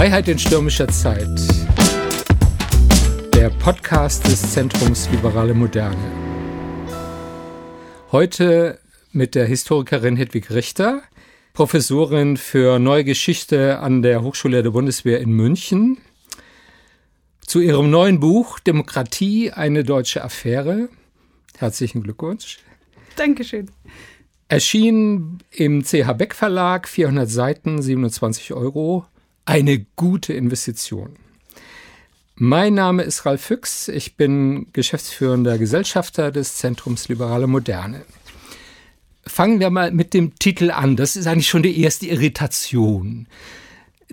Freiheit 0.00 0.28
in 0.28 0.38
stürmischer 0.38 0.88
Zeit. 0.88 1.28
Der 3.34 3.50
Podcast 3.50 4.26
des 4.26 4.54
Zentrums 4.54 5.10
Liberale 5.10 5.52
Moderne. 5.52 6.10
Heute 8.10 8.78
mit 9.12 9.34
der 9.34 9.44
Historikerin 9.44 10.16
Hedwig 10.16 10.48
Richter, 10.48 11.02
Professorin 11.52 12.38
für 12.38 12.78
Neue 12.78 13.04
Geschichte 13.04 13.80
an 13.80 14.00
der 14.00 14.22
Hochschule 14.22 14.62
der 14.62 14.70
Bundeswehr 14.70 15.20
in 15.20 15.32
München. 15.32 15.98
Zu 17.42 17.60
ihrem 17.60 17.90
neuen 17.90 18.20
Buch 18.20 18.58
Demokratie, 18.58 19.50
eine 19.50 19.84
deutsche 19.84 20.24
Affäre. 20.24 20.88
Herzlichen 21.58 22.02
Glückwunsch. 22.02 22.60
Dankeschön. 23.16 23.70
Erschien 24.48 25.40
im 25.50 25.84
CH 25.84 26.14
Beck 26.14 26.34
Verlag, 26.34 26.88
400 26.88 27.28
Seiten, 27.28 27.82
27 27.82 28.54
Euro. 28.54 29.04
Eine 29.50 29.84
gute 29.96 30.32
Investition. 30.32 31.16
Mein 32.36 32.74
Name 32.74 33.02
ist 33.02 33.26
Ralf 33.26 33.40
Füchs. 33.40 33.88
Ich 33.88 34.16
bin 34.16 34.68
geschäftsführender 34.72 35.58
Gesellschafter 35.58 36.30
des 36.30 36.54
Zentrums 36.54 37.08
Liberale 37.08 37.48
Moderne. 37.48 38.04
Fangen 39.26 39.58
wir 39.58 39.70
mal 39.70 39.90
mit 39.90 40.14
dem 40.14 40.38
Titel 40.38 40.70
an. 40.70 40.94
Das 40.94 41.16
ist 41.16 41.26
eigentlich 41.26 41.48
schon 41.48 41.64
die 41.64 41.80
erste 41.82 42.06
Irritation. 42.06 43.26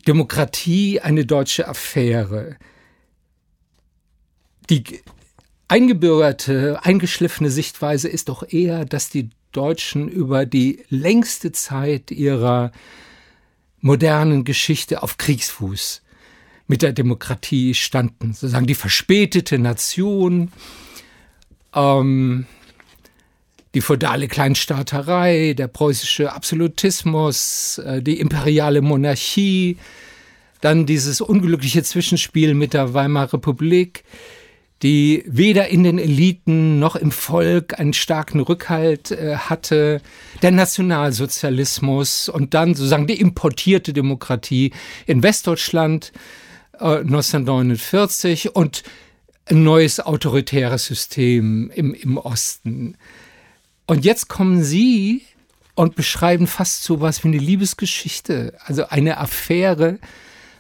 Demokratie, 0.08 1.02
eine 1.02 1.24
deutsche 1.24 1.68
Affäre. 1.68 2.56
Die 4.72 4.86
eingebürgerte, 5.68 6.80
eingeschliffene 6.82 7.52
Sichtweise 7.52 8.08
ist 8.08 8.30
doch 8.30 8.42
eher, 8.52 8.86
dass 8.86 9.12
die 9.12 9.30
Deutschen 9.52 10.10
über 10.10 10.48
die 10.48 10.84
längste 10.90 11.52
Zeit 11.52 12.10
ihrer 12.10 12.72
modernen 13.82 14.44
Geschichte 14.44 15.04
auf 15.04 15.18
Kriegsfuß 15.18 16.02
mit 16.68 16.82
der 16.82 16.94
Demokratie 16.94 17.74
standen. 17.74 18.34
Sozusagen 18.34 18.68
die 18.68 18.76
verspätete 18.76 19.58
Nation, 19.58 20.52
ähm, 21.74 22.46
die 23.74 23.82
feudale 23.82 24.28
Kleinstaaterei, 24.28 25.54
der 25.54 25.68
preußische 25.68 26.34
Absolutismus, 26.34 27.78
äh, 27.80 28.02
die 28.02 28.20
imperiale 28.20 28.82
Monarchie, 28.82 29.78
dann 30.62 30.86
dieses 30.86 31.22
unglückliche 31.22 31.84
Zwischenspiel 31.84 32.54
mit 32.54 32.74
der 32.74 32.94
Weimarer 32.94 33.34
Republik, 33.34 34.04
die 34.84 35.24
weder 35.26 35.70
in 35.70 35.84
den 35.84 35.98
Eliten 35.98 36.80
noch 36.80 36.96
im 36.96 37.12
Volk 37.12 37.80
einen 37.80 37.94
starken 37.94 38.40
Rückhalt 38.40 39.12
äh, 39.12 39.38
hatte, 39.38 40.02
der 40.42 40.52
Nationalsozialismus 40.52 42.30
und 42.30 42.54
dann 42.54 42.76
sozusagen 42.76 43.08
die 43.08 43.20
importierte 43.20 43.94
Demokratie 43.94 44.72
in 45.08 45.24
Westdeutschland 45.24 46.12
äh, 46.80 47.00
1949 47.00 48.56
und 48.56 48.84
ein 49.46 49.64
neues 49.64 50.00
autoritäres 50.00 50.86
System 50.86 51.72
im, 51.74 51.94
im 51.94 52.18
Osten. 52.18 52.98
Und 53.88 54.06
jetzt 54.06 54.28
kommen 54.28 54.64
Sie 54.64 55.24
und 55.74 55.96
beschreiben 55.96 56.48
fast 56.48 56.84
so 56.84 57.02
was 57.02 57.24
wie 57.24 57.30
eine 57.30 57.38
Liebesgeschichte, 57.38 58.54
also 58.66 58.88
eine 58.90 59.18
Affäre 59.18 60.00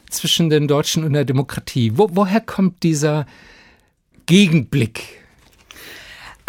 zwischen 0.09 0.49
den 0.49 0.67
Deutschen 0.67 1.03
und 1.03 1.13
der 1.13 1.25
Demokratie. 1.25 1.91
Wo, 1.95 2.09
woher 2.13 2.39
kommt 2.39 2.83
dieser 2.83 3.25
Gegenblick 4.27 5.23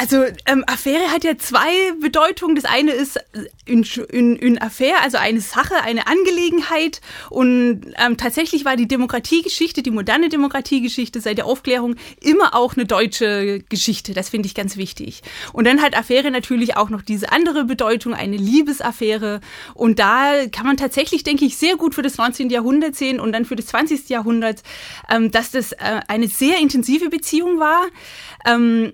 also 0.01 0.25
ähm, 0.47 0.63
Affäre 0.69 1.11
hat 1.11 1.25
ja 1.25 1.37
zwei 1.37 1.93
Bedeutungen. 2.01 2.55
Das 2.55 2.65
eine 2.65 2.93
ist 2.93 3.19
in, 3.67 3.83
in, 3.83 4.37
in 4.37 4.63
Affäre, 4.63 5.01
also 5.03 5.19
eine 5.19 5.41
Sache, 5.41 5.75
eine 5.83 6.07
Angelegenheit. 6.07 7.01
Und 7.31 7.81
ähm, 7.99 8.17
tatsächlich 8.17 8.65
war 8.65 8.77
die 8.77 8.87
Demokratiegeschichte, 8.87 9.83
die 9.83 9.91
moderne 9.91 10.29
Demokratiegeschichte 10.29 11.21
seit 11.21 11.39
der 11.39 11.47
Aufklärung 11.47 11.97
immer 12.21 12.55
auch 12.55 12.77
eine 12.77 12.87
deutsche 12.87 13.65
Geschichte. 13.69 14.15
Das 14.15 14.29
finde 14.29 14.47
ich 14.47 14.55
ganz 14.55 14.77
wichtig. 14.77 15.23
Und 15.53 15.67
dann 15.67 15.83
hat 15.83 15.99
Affäre 15.99 16.31
natürlich 16.31 16.77
auch 16.77 16.91
noch 16.91 17.03
diese 17.03 17.33
andere 17.33 17.65
Bedeutung, 17.65 18.15
eine 18.15 18.37
Liebesaffäre. 18.37 19.41
Und 19.75 19.99
da 19.99 20.47
kann 20.53 20.65
man 20.65 20.77
tatsächlich, 20.77 21.25
denke 21.25 21.45
ich, 21.45 21.57
sehr 21.57 21.77
gut 21.77 21.97
für 21.97 22.03
das 22.03 22.19
19. 22.19 22.51
Jahrhundert 22.51 22.95
sehen 22.95 23.19
und 23.19 23.33
dann 23.33 23.45
für 23.45 23.57
das 23.57 23.67
20. 23.67 24.09
Jahrhundert, 24.11 24.63
ähm, 25.11 25.33
dass 25.33 25.51
das 25.51 25.73
äh, 25.73 26.03
eine 26.07 26.29
sehr 26.29 26.61
intensive 26.61 27.11
Beziehung 27.11 27.59
war. 27.59 27.85
Ähm, 28.47 28.93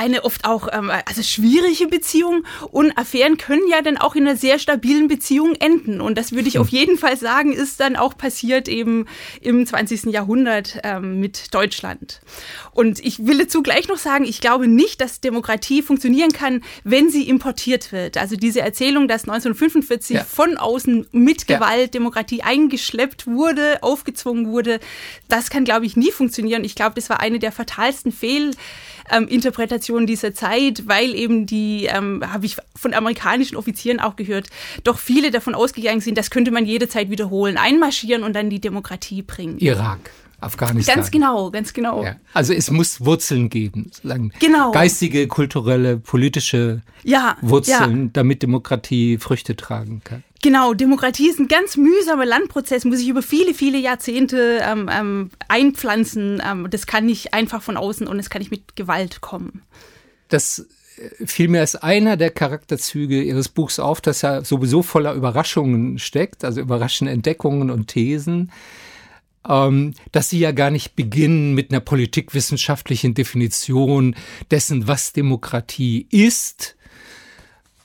eine 0.00 0.24
oft 0.24 0.46
auch 0.46 0.68
ähm, 0.72 0.90
also 1.04 1.22
schwierige 1.22 1.86
Beziehung 1.86 2.44
und 2.70 2.96
Affären 2.96 3.36
können 3.36 3.68
ja 3.68 3.82
dann 3.82 3.98
auch 3.98 4.14
in 4.14 4.26
einer 4.26 4.36
sehr 4.36 4.58
stabilen 4.58 5.08
Beziehung 5.08 5.54
enden 5.56 6.00
und 6.00 6.16
das 6.16 6.32
würde 6.32 6.48
ich 6.48 6.54
hm. 6.54 6.62
auf 6.62 6.68
jeden 6.70 6.96
Fall 6.96 7.18
sagen, 7.18 7.52
ist 7.52 7.80
dann 7.80 7.96
auch 7.96 8.16
passiert 8.16 8.66
eben 8.66 9.04
im 9.42 9.66
20. 9.66 10.04
Jahrhundert 10.04 10.78
ähm, 10.84 11.20
mit 11.20 11.52
Deutschland. 11.52 12.20
Und 12.72 13.04
ich 13.04 13.26
will 13.26 13.38
dazu 13.38 13.62
gleich 13.62 13.88
noch 13.88 13.98
sagen, 13.98 14.24
ich 14.24 14.40
glaube 14.40 14.68
nicht, 14.68 15.02
dass 15.02 15.20
Demokratie 15.20 15.82
funktionieren 15.82 16.32
kann, 16.32 16.62
wenn 16.82 17.10
sie 17.10 17.28
importiert 17.28 17.92
wird. 17.92 18.16
Also 18.16 18.36
diese 18.36 18.62
Erzählung, 18.62 19.06
dass 19.06 19.24
1945 19.24 20.16
ja. 20.16 20.24
von 20.24 20.56
außen 20.56 21.08
mit 21.12 21.46
Gewalt 21.46 21.80
ja. 21.80 21.86
Demokratie 21.88 22.42
eingeschleppt 22.42 23.26
wurde, 23.26 23.82
aufgezwungen 23.82 24.48
wurde, 24.48 24.80
das 25.28 25.50
kann, 25.50 25.64
glaube 25.64 25.84
ich, 25.84 25.96
nie 25.96 26.10
funktionieren. 26.10 26.64
Ich 26.64 26.74
glaube, 26.74 26.94
das 26.94 27.10
war 27.10 27.20
eine 27.20 27.38
der 27.38 27.52
fatalsten 27.52 28.12
Fehl 28.12 28.52
Interpretation 29.90 30.06
dieser 30.06 30.34
Zeit, 30.34 30.86
weil 30.86 31.14
eben 31.14 31.46
die, 31.46 31.86
ähm, 31.86 32.22
habe 32.32 32.46
ich 32.46 32.56
von 32.76 32.94
amerikanischen 32.94 33.56
Offizieren 33.56 34.00
auch 34.00 34.16
gehört, 34.16 34.48
doch 34.84 34.98
viele 34.98 35.30
davon 35.30 35.54
ausgegangen 35.54 36.00
sind, 36.00 36.16
das 36.16 36.30
könnte 36.30 36.50
man 36.50 36.64
jederzeit 36.64 37.10
wiederholen, 37.10 37.56
einmarschieren 37.56 38.22
und 38.22 38.34
dann 38.34 38.50
die 38.50 38.60
Demokratie 38.60 39.22
bringen. 39.22 39.58
Irak. 39.58 40.10
Afghanistan. 40.40 40.96
Ganz 40.96 41.10
genau, 41.10 41.50
ganz 41.50 41.72
genau. 41.72 42.04
Ja. 42.04 42.16
Also 42.34 42.52
es 42.52 42.70
muss 42.70 43.04
Wurzeln 43.04 43.50
geben, 43.50 43.90
genau. 44.38 44.72
geistige, 44.72 45.28
kulturelle, 45.28 45.98
politische 45.98 46.82
ja, 47.02 47.36
Wurzeln, 47.40 48.04
ja. 48.04 48.10
damit 48.12 48.42
Demokratie 48.42 49.18
Früchte 49.18 49.56
tragen 49.56 50.02
kann. 50.04 50.22
Genau, 50.42 50.72
Demokratie 50.72 51.28
ist 51.28 51.38
ein 51.38 51.48
ganz 51.48 51.76
mühsamer 51.76 52.24
Landprozess, 52.24 52.86
muss 52.86 52.98
sich 52.98 53.08
über 53.08 53.22
viele, 53.22 53.52
viele 53.52 53.78
Jahrzehnte 53.78 54.60
ähm, 54.62 54.88
ähm, 54.90 55.30
einpflanzen. 55.48 56.42
Ähm, 56.44 56.68
das 56.70 56.86
kann 56.86 57.04
nicht 57.04 57.34
einfach 57.34 57.60
von 57.60 57.76
außen 57.76 58.06
und 58.06 58.18
es 58.18 58.30
kann 58.30 58.40
nicht 58.40 58.50
mit 58.50 58.74
Gewalt 58.74 59.20
kommen. 59.20 59.62
Das 60.28 60.66
äh, 60.96 61.26
fiel 61.26 61.48
mir 61.48 61.60
als 61.60 61.76
einer 61.76 62.16
der 62.16 62.30
Charakterzüge 62.30 63.22
Ihres 63.22 63.50
Buchs 63.50 63.78
auf, 63.78 64.00
dass 64.00 64.22
er 64.22 64.42
sowieso 64.42 64.82
voller 64.82 65.12
Überraschungen 65.12 65.98
steckt, 65.98 66.42
also 66.42 66.62
überraschende 66.62 67.12
Entdeckungen 67.12 67.70
und 67.70 67.88
Thesen, 67.88 68.50
ähm, 69.48 69.94
dass 70.12 70.30
Sie 70.30 70.38
ja 70.38 70.52
gar 70.52 70.70
nicht 70.70 70.96
beginnen 70.96 71.54
mit 71.54 71.70
einer 71.70 71.80
politikwissenschaftlichen 71.80 73.14
Definition 73.14 74.14
dessen, 74.50 74.86
was 74.86 75.12
Demokratie 75.12 76.06
ist, 76.10 76.76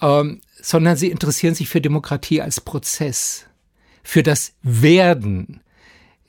ähm, 0.02 0.42
sondern 0.62 0.98
sie 0.98 1.12
interessieren 1.12 1.56
sich 1.56 1.70
für 1.70 1.82
Demokratie 1.82 2.42
als 2.42 2.60
Prozess, 2.60 3.46
für 4.04 4.24
das 4.24 4.54
Werden 4.64 5.62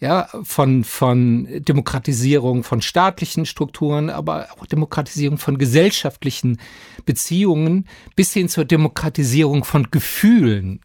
ja, 0.01 0.29
von, 0.43 0.85
von 0.85 1.49
Demokratisierung 1.63 2.65
von 2.65 2.83
staatlichen 2.83 3.47
Strukturen, 3.47 4.11
aber 4.11 4.49
auch 4.59 4.67
Demokratisierung 4.67 5.39
von 5.39 5.57
gesellschaftlichen 5.57 6.61
Beziehungen 7.07 7.87
bis 8.15 8.33
hin 8.33 8.49
zur 8.49 8.67
Demokratisierung 8.67 9.65
von 9.65 9.91
Gefühlen. 9.91 10.81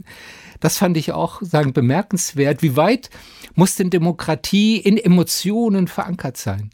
Das 0.61 0.77
fand 0.77 0.95
ich 0.95 1.11
auch 1.11 1.41
sagen 1.41 1.73
bemerkenswert. 1.73 2.61
Wie 2.61 2.77
weit 2.77 3.09
muss 3.55 3.75
denn 3.75 3.89
Demokratie 3.89 4.77
in 4.77 4.97
Emotionen 4.97 5.88
verankert 5.88 6.38
sein? 6.38 6.69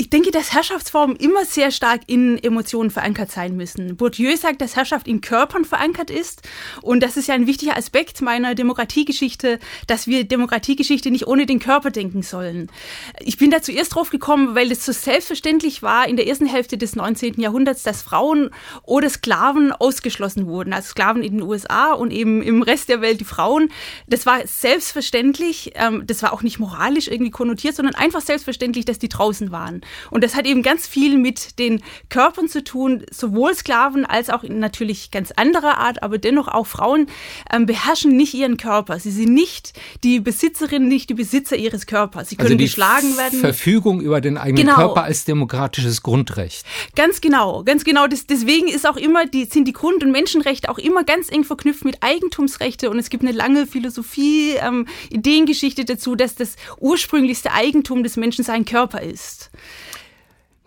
Ich 0.00 0.10
denke, 0.10 0.30
dass 0.30 0.52
Herrschaftsformen 0.52 1.16
immer 1.16 1.44
sehr 1.44 1.72
stark 1.72 2.02
in 2.06 2.38
Emotionen 2.38 2.92
verankert 2.92 3.32
sein 3.32 3.56
müssen. 3.56 3.96
Bourdieu 3.96 4.36
sagt, 4.36 4.60
dass 4.60 4.76
Herrschaft 4.76 5.08
in 5.08 5.20
Körpern 5.20 5.64
verankert 5.64 6.08
ist. 6.08 6.42
Und 6.82 7.02
das 7.02 7.16
ist 7.16 7.26
ja 7.26 7.34
ein 7.34 7.48
wichtiger 7.48 7.76
Aspekt 7.76 8.22
meiner 8.22 8.54
Demokratiegeschichte, 8.54 9.58
dass 9.88 10.06
wir 10.06 10.22
Demokratiegeschichte 10.22 11.10
nicht 11.10 11.26
ohne 11.26 11.46
den 11.46 11.58
Körper 11.58 11.90
denken 11.90 12.22
sollen. 12.22 12.70
Ich 13.18 13.38
bin 13.38 13.50
da 13.50 13.60
zuerst 13.60 13.92
drauf 13.92 14.10
gekommen, 14.10 14.54
weil 14.54 14.70
es 14.70 14.86
so 14.86 14.92
selbstverständlich 14.92 15.82
war 15.82 16.06
in 16.06 16.14
der 16.14 16.28
ersten 16.28 16.46
Hälfte 16.46 16.78
des 16.78 16.94
19. 16.94 17.40
Jahrhunderts, 17.40 17.82
dass 17.82 18.02
Frauen 18.02 18.50
oder 18.84 19.10
Sklaven 19.10 19.72
ausgeschlossen 19.72 20.46
wurden. 20.46 20.72
Also 20.72 20.90
Sklaven 20.90 21.24
in 21.24 21.38
den 21.38 21.42
USA 21.42 21.92
und 21.92 22.12
eben 22.12 22.40
im 22.40 22.62
Rest 22.62 22.88
der 22.88 23.00
Welt 23.00 23.18
die 23.18 23.24
Frauen. 23.24 23.72
Das 24.06 24.26
war 24.26 24.46
selbstverständlich. 24.46 25.72
Ähm, 25.74 26.04
das 26.06 26.22
war 26.22 26.32
auch 26.32 26.42
nicht 26.42 26.60
moralisch 26.60 27.08
irgendwie 27.08 27.32
konnotiert, 27.32 27.74
sondern 27.74 27.96
einfach 27.96 28.20
selbstverständlich, 28.20 28.84
dass 28.84 29.00
die 29.00 29.08
draußen 29.08 29.50
waren. 29.50 29.82
Und 30.10 30.24
das 30.24 30.34
hat 30.34 30.46
eben 30.46 30.62
ganz 30.62 30.86
viel 30.86 31.18
mit 31.18 31.58
den 31.58 31.82
Körpern 32.08 32.48
zu 32.48 32.62
tun, 32.64 33.04
sowohl 33.10 33.54
Sklaven 33.54 34.04
als 34.04 34.30
auch 34.30 34.42
natürlich 34.42 35.10
ganz 35.10 35.32
anderer 35.32 35.78
Art, 35.78 36.02
aber 36.02 36.18
dennoch 36.18 36.48
auch 36.48 36.66
Frauen 36.66 37.06
ähm, 37.52 37.66
beherrschen 37.66 38.16
nicht 38.16 38.34
ihren 38.34 38.56
Körper. 38.56 38.98
Sie 38.98 39.10
sind 39.10 39.34
nicht 39.34 39.72
die 40.04 40.20
Besitzerin, 40.20 40.88
nicht 40.88 41.10
die 41.10 41.14
Besitzer 41.14 41.56
ihres 41.56 41.86
Körpers. 41.86 42.28
Sie 42.28 42.36
können 42.36 42.52
also 42.52 42.64
geschlagen 42.64 43.16
werden. 43.16 43.40
Verfügung 43.40 44.00
über 44.00 44.20
den 44.20 44.36
eigenen 44.36 44.66
Genau. 44.66 44.76
Körper 44.76 45.04
als 45.04 45.24
demokratisches 45.24 46.02
Grundrecht. 46.02 46.64
Ganz 46.94 47.20
genau, 47.20 47.62
ganz 47.64 47.84
genau. 47.84 48.06
Das, 48.06 48.26
deswegen 48.26 48.68
ist 48.68 48.86
auch 48.86 48.96
immer 48.96 49.26
die, 49.26 49.44
sind 49.44 49.66
die 49.66 49.72
Grund- 49.72 50.02
und 50.02 50.10
Menschenrechte 50.10 50.68
auch 50.70 50.78
immer 50.78 51.04
ganz 51.04 51.30
eng 51.30 51.44
verknüpft 51.44 51.84
mit 51.84 52.02
Eigentumsrechte 52.02 52.90
und 52.90 52.98
es 52.98 53.10
gibt 53.10 53.22
eine 53.22 53.32
lange 53.32 53.66
Philosophie, 53.66 54.54
ähm, 54.60 54.86
Ideengeschichte 55.10 55.84
dazu, 55.84 56.14
dass 56.14 56.34
das 56.34 56.56
ursprünglichste 56.78 57.52
Eigentum 57.52 58.02
des 58.02 58.16
Menschen 58.16 58.44
sein 58.44 58.64
Körper 58.64 59.02
ist. 59.02 59.50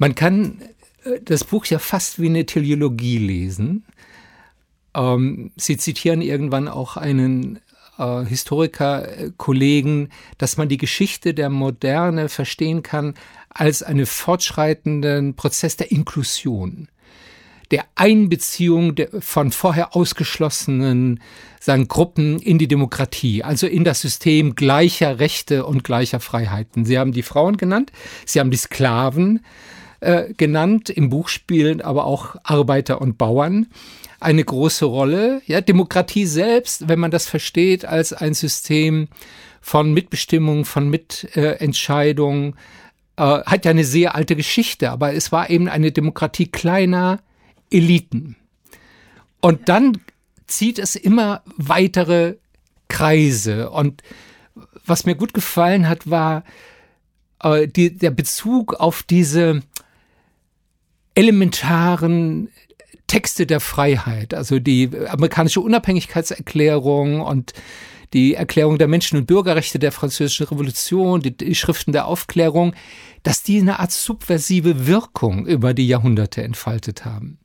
Man 0.01 0.15
kann 0.15 0.63
äh, 1.03 1.19
das 1.23 1.43
Buch 1.43 1.67
ja 1.67 1.77
fast 1.77 2.19
wie 2.19 2.25
eine 2.25 2.47
Teleologie 2.47 3.19
lesen. 3.19 3.85
Ähm, 4.95 5.51
Sie 5.57 5.77
zitieren 5.77 6.23
irgendwann 6.23 6.67
auch 6.67 6.97
einen 6.97 7.59
äh, 7.99 8.25
Historiker-Kollegen, 8.25 10.09
dass 10.39 10.57
man 10.57 10.69
die 10.69 10.79
Geschichte 10.79 11.35
der 11.35 11.51
Moderne 11.51 12.29
verstehen 12.29 12.81
kann 12.81 13.13
als 13.49 13.83
einen 13.83 14.07
fortschreitenden 14.07 15.35
Prozess 15.35 15.77
der 15.77 15.91
Inklusion, 15.91 16.87
der 17.69 17.85
Einbeziehung 17.93 18.95
der, 18.95 19.09
von 19.19 19.51
vorher 19.51 19.95
ausgeschlossenen 19.95 21.21
sagen, 21.59 21.87
Gruppen 21.87 22.39
in 22.39 22.57
die 22.57 22.67
Demokratie, 22.67 23.43
also 23.43 23.67
in 23.67 23.83
das 23.83 24.01
System 24.01 24.55
gleicher 24.55 25.19
Rechte 25.19 25.63
und 25.63 25.83
gleicher 25.83 26.19
Freiheiten. 26.19 26.85
Sie 26.85 26.97
haben 26.97 27.11
die 27.11 27.21
Frauen 27.21 27.57
genannt, 27.57 27.91
Sie 28.25 28.39
haben 28.39 28.49
die 28.49 28.57
Sklaven 28.57 29.37
äh, 29.37 29.41
genannt, 30.35 30.89
im 30.89 31.09
Buch 31.09 31.27
spielen 31.27 31.81
aber 31.81 32.05
auch 32.05 32.35
Arbeiter 32.43 33.01
und 33.01 33.17
Bauern 33.17 33.67
eine 34.21 34.43
große 34.43 34.85
Rolle. 34.85 35.41
Ja, 35.45 35.61
Demokratie 35.61 36.25
selbst, 36.25 36.87
wenn 36.87 36.99
man 36.99 37.11
das 37.11 37.27
versteht 37.27 37.85
als 37.85 38.13
ein 38.13 38.33
System 38.33 39.07
von 39.61 39.93
Mitbestimmung, 39.93 40.65
von 40.65 40.89
Mitentscheidung, 40.89 42.55
äh, 43.17 43.23
hat 43.23 43.65
ja 43.65 43.71
eine 43.71 43.83
sehr 43.83 44.15
alte 44.15 44.35
Geschichte, 44.35 44.91
aber 44.91 45.13
es 45.13 45.31
war 45.31 45.49
eben 45.49 45.67
eine 45.67 45.91
Demokratie 45.91 46.47
kleiner 46.47 47.19
Eliten. 47.69 48.35
Und 49.41 49.69
dann 49.69 49.97
zieht 50.47 50.79
es 50.79 50.95
immer 50.95 51.41
weitere 51.57 52.35
Kreise. 52.87 53.69
Und 53.71 54.03
was 54.85 55.05
mir 55.05 55.15
gut 55.15 55.33
gefallen 55.33 55.89
hat, 55.89 56.09
war 56.09 56.43
äh, 57.43 57.67
die, 57.67 57.97
der 57.97 58.11
Bezug 58.11 58.75
auf 58.75 59.03
diese 59.03 59.61
elementaren 61.15 62.49
Texte 63.07 63.45
der 63.45 63.59
Freiheit, 63.59 64.33
also 64.33 64.59
die 64.59 64.89
amerikanische 65.09 65.59
Unabhängigkeitserklärung 65.59 67.21
und 67.21 67.53
die 68.13 68.35
Erklärung 68.35 68.77
der 68.77 68.87
Menschen- 68.87 69.17
und 69.17 69.25
Bürgerrechte 69.25 69.79
der 69.79 69.91
Französischen 69.91 70.47
Revolution, 70.47 71.21
die, 71.21 71.35
die, 71.35 71.55
Schriften 71.55 71.91
der 71.91 72.05
Aufklärung, 72.05 72.73
dass 73.23 73.43
die 73.43 73.59
eine 73.59 73.79
Art 73.79 73.91
subversive 73.91 74.87
Wirkung 74.87 75.45
über 75.45 75.73
die 75.73 75.87
Jahrhunderte 75.87 76.43
entfaltet 76.43 77.05
haben. 77.05 77.37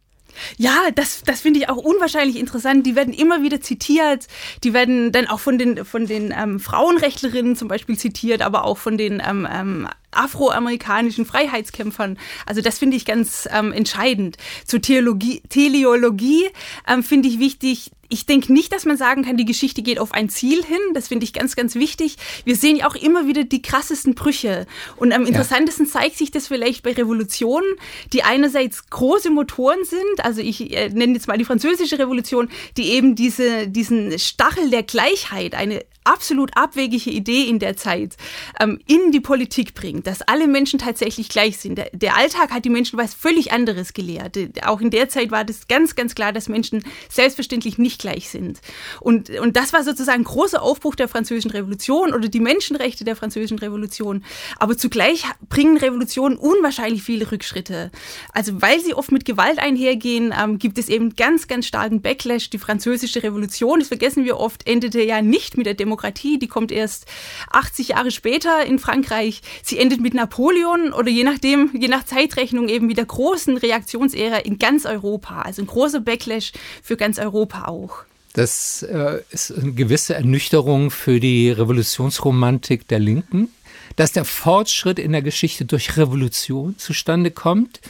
Ja, 0.56 0.74
das, 0.94 1.22
das 1.24 1.40
finde 1.40 1.60
ich 1.60 1.68
auch 1.68 1.76
unwahrscheinlich 1.76 2.38
interessant. 2.38 2.86
Die 2.86 2.94
werden 2.94 3.14
immer 3.14 3.42
wieder 3.42 3.60
zitiert. 3.60 4.26
Die 4.64 4.74
werden 4.74 5.10
dann 5.10 5.26
auch 5.28 5.40
von 5.40 5.58
den, 5.58 5.84
von 5.84 6.06
den 6.06 6.34
ähm, 6.36 6.60
Frauenrechtlerinnen 6.60 7.56
zum 7.56 7.68
Beispiel 7.68 7.98
zitiert, 7.98 8.42
aber 8.42 8.64
auch 8.64 8.76
von 8.76 8.98
den 8.98 9.22
ähm, 9.26 9.48
ähm, 9.50 9.88
afroamerikanischen 10.16 11.26
Freiheitskämpfern. 11.26 12.18
Also 12.46 12.60
das 12.60 12.78
finde 12.78 12.96
ich 12.96 13.04
ganz 13.04 13.48
ähm, 13.52 13.72
entscheidend. 13.72 14.36
Zur 14.64 14.80
Theologie, 14.80 15.42
Teleologie 15.48 16.46
ähm, 16.88 17.02
finde 17.02 17.28
ich 17.28 17.38
wichtig, 17.38 17.90
ich 18.08 18.26
denke 18.26 18.52
nicht, 18.52 18.72
dass 18.72 18.84
man 18.84 18.96
sagen 18.96 19.24
kann, 19.24 19.36
die 19.36 19.44
Geschichte 19.44 19.82
geht 19.82 19.98
auf 19.98 20.12
ein 20.12 20.28
Ziel 20.28 20.64
hin. 20.64 20.78
Das 20.94 21.08
finde 21.08 21.24
ich 21.24 21.32
ganz, 21.32 21.56
ganz 21.56 21.74
wichtig. 21.74 22.16
Wir 22.44 22.56
sehen 22.56 22.76
ja 22.76 22.88
auch 22.88 22.94
immer 22.94 23.26
wieder 23.26 23.44
die 23.44 23.62
krassesten 23.62 24.14
Brüche. 24.14 24.66
Und 24.96 25.12
am 25.12 25.26
interessantesten 25.26 25.86
ja. 25.86 25.92
zeigt 25.92 26.16
sich 26.16 26.30
das 26.30 26.46
vielleicht 26.46 26.82
bei 26.82 26.92
Revolutionen, 26.92 27.66
die 28.12 28.22
einerseits 28.22 28.88
große 28.90 29.30
Motoren 29.30 29.84
sind. 29.84 30.24
Also 30.24 30.40
ich 30.40 30.72
äh, 30.72 30.88
nenne 30.90 31.14
jetzt 31.14 31.28
mal 31.28 31.38
die 31.38 31.44
französische 31.44 31.98
Revolution, 31.98 32.48
die 32.76 32.90
eben 32.90 33.14
diese, 33.14 33.68
diesen 33.68 34.18
Stachel 34.18 34.70
der 34.70 34.82
Gleichheit, 34.82 35.54
eine 35.54 35.84
absolut 36.06 36.56
abwegige 36.56 37.10
Idee 37.10 37.42
in 37.44 37.58
der 37.58 37.76
Zeit, 37.76 38.16
ähm, 38.60 38.78
in 38.86 39.12
die 39.12 39.20
Politik 39.20 39.74
bringt, 39.74 40.06
dass 40.06 40.22
alle 40.22 40.46
Menschen 40.46 40.78
tatsächlich 40.78 41.28
gleich 41.28 41.58
sind. 41.58 41.76
Der, 41.76 41.90
der 41.92 42.16
Alltag 42.16 42.50
hat 42.50 42.64
die 42.64 42.70
Menschen 42.70 42.98
was 42.98 43.14
völlig 43.14 43.52
anderes 43.52 43.92
gelehrt. 43.92 44.38
Auch 44.64 44.80
in 44.80 44.90
der 44.90 45.08
Zeit 45.08 45.30
war 45.30 45.44
das 45.44 45.68
ganz, 45.68 45.94
ganz 45.94 46.14
klar, 46.14 46.32
dass 46.32 46.48
Menschen 46.48 46.84
selbstverständlich 47.08 47.78
nicht 47.78 48.00
gleich 48.00 48.28
sind. 48.28 48.60
Und, 49.00 49.30
und 49.30 49.56
das 49.56 49.72
war 49.72 49.82
sozusagen 49.82 50.22
ein 50.22 50.24
großer 50.24 50.62
Aufbruch 50.62 50.94
der 50.94 51.08
Französischen 51.08 51.50
Revolution 51.50 52.14
oder 52.14 52.28
die 52.28 52.40
Menschenrechte 52.40 53.04
der 53.04 53.16
Französischen 53.16 53.58
Revolution. 53.58 54.24
Aber 54.58 54.76
zugleich 54.76 55.24
bringen 55.48 55.76
Revolutionen 55.76 56.36
unwahrscheinlich 56.36 57.02
viele 57.02 57.30
Rückschritte. 57.30 57.90
Also 58.32 58.62
weil 58.62 58.80
sie 58.80 58.94
oft 58.94 59.12
mit 59.12 59.24
Gewalt 59.24 59.58
einhergehen, 59.58 60.34
ähm, 60.38 60.58
gibt 60.58 60.78
es 60.78 60.88
eben 60.88 61.16
ganz, 61.16 61.48
ganz 61.48 61.66
starken 61.66 62.00
Backlash. 62.00 62.50
Die 62.50 62.58
Französische 62.58 63.22
Revolution, 63.22 63.80
das 63.80 63.88
vergessen 63.88 64.24
wir 64.24 64.38
oft, 64.38 64.66
endete 64.66 65.02
ja 65.02 65.22
nicht 65.22 65.56
mit 65.56 65.66
der 65.66 65.74
Demokratie. 65.74 65.95
Die 66.38 66.48
kommt 66.48 66.72
erst 66.72 67.06
80 67.50 67.88
Jahre 67.88 68.10
später 68.10 68.64
in 68.64 68.78
Frankreich. 68.78 69.43
Sie 69.62 69.78
endet 69.78 70.00
mit 70.00 70.14
Napoleon 70.14 70.93
oder 70.93 71.10
je 71.10 71.25
nachdem, 71.25 71.70
je 71.75 71.88
nach 71.88 72.04
Zeitrechnung 72.04 72.69
eben 72.69 72.87
mit 72.87 72.98
der 72.98 73.06
großen 73.06 73.56
Reaktionsära 73.56 74.38
in 74.38 74.58
ganz 74.58 74.87
Europa. 74.87 75.43
Also 75.43 75.62
ein 75.62 75.66
großer 75.66 76.00
Backlash 76.00 76.52
für 76.82 76.96
ganz 76.96 77.19
Europa 77.19 77.66
auch. 77.66 78.04
Das 78.37 78.82
äh, 78.82 79.22
ist 79.31 79.50
eine 79.50 79.72
gewisse 79.72 80.14
Ernüchterung 80.14 80.90
für 80.90 81.20
die 81.20 81.50
Revolutionsromantik 81.50 82.87
der 82.87 82.99
Linken, 82.99 83.49
dass 83.96 84.12
der 84.12 84.26
Fortschritt 84.26 84.99
in 84.99 85.12
der 85.12 85.22
Geschichte 85.22 85.64
durch 85.64 85.96
Revolution 85.96 86.76
zustande 86.76 87.31
kommt. 87.31 87.81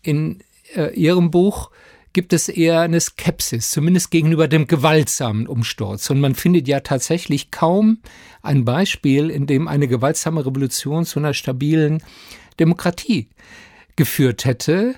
In 0.00 0.40
äh, 0.74 0.94
ihrem 0.94 1.30
Buch 1.30 1.70
gibt 2.14 2.32
es 2.32 2.48
eher 2.48 2.80
eine 2.80 3.00
Skepsis, 3.00 3.70
zumindest 3.72 4.10
gegenüber 4.10 4.48
dem 4.48 4.66
gewaltsamen 4.66 5.46
Umsturz. 5.46 6.08
Und 6.08 6.20
man 6.20 6.34
findet 6.34 6.66
ja 6.66 6.80
tatsächlich 6.80 7.50
kaum 7.50 7.98
ein 8.40 8.64
Beispiel, 8.64 9.28
in 9.28 9.46
dem 9.46 9.68
eine 9.68 9.88
gewaltsame 9.88 10.46
Revolution 10.46 11.04
zu 11.04 11.18
einer 11.18 11.34
stabilen 11.34 12.02
Demokratie 12.58 13.28
geführt 13.96 14.44
hätte. 14.46 14.94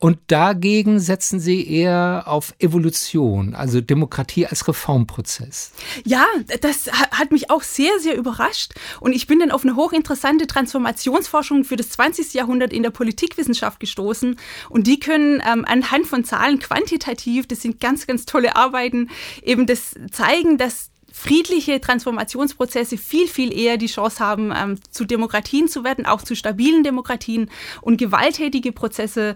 Und 0.00 0.18
dagegen 0.28 1.00
setzen 1.00 1.40
Sie 1.40 1.68
eher 1.68 2.24
auf 2.26 2.54
Evolution, 2.60 3.54
also 3.54 3.80
Demokratie 3.80 4.46
als 4.46 4.68
Reformprozess. 4.68 5.72
Ja, 6.04 6.24
das 6.60 6.86
hat 6.92 7.32
mich 7.32 7.50
auch 7.50 7.62
sehr, 7.62 7.98
sehr 7.98 8.16
überrascht. 8.16 8.74
Und 9.00 9.12
ich 9.12 9.26
bin 9.26 9.40
dann 9.40 9.50
auf 9.50 9.64
eine 9.64 9.74
hochinteressante 9.74 10.46
Transformationsforschung 10.46 11.64
für 11.64 11.74
das 11.74 11.90
20. 11.90 12.34
Jahrhundert 12.34 12.72
in 12.72 12.84
der 12.84 12.90
Politikwissenschaft 12.90 13.80
gestoßen. 13.80 14.38
Und 14.68 14.86
die 14.86 15.00
können 15.00 15.42
ähm, 15.44 15.64
anhand 15.66 16.06
von 16.06 16.22
Zahlen 16.22 16.60
quantitativ, 16.60 17.48
das 17.48 17.62
sind 17.62 17.80
ganz, 17.80 18.06
ganz 18.06 18.24
tolle 18.24 18.54
Arbeiten, 18.54 19.10
eben 19.42 19.66
das 19.66 19.96
zeigen, 20.12 20.58
dass 20.58 20.90
friedliche 21.18 21.80
Transformationsprozesse 21.80 22.96
viel, 22.96 23.26
viel 23.26 23.52
eher 23.52 23.76
die 23.76 23.86
Chance 23.86 24.20
haben, 24.20 24.52
ähm, 24.56 24.78
zu 24.90 25.04
Demokratien 25.04 25.66
zu 25.66 25.82
werden, 25.82 26.06
auch 26.06 26.22
zu 26.22 26.36
stabilen 26.36 26.84
Demokratien. 26.84 27.50
Und 27.80 27.96
gewalttätige 27.96 28.70
Prozesse 28.70 29.34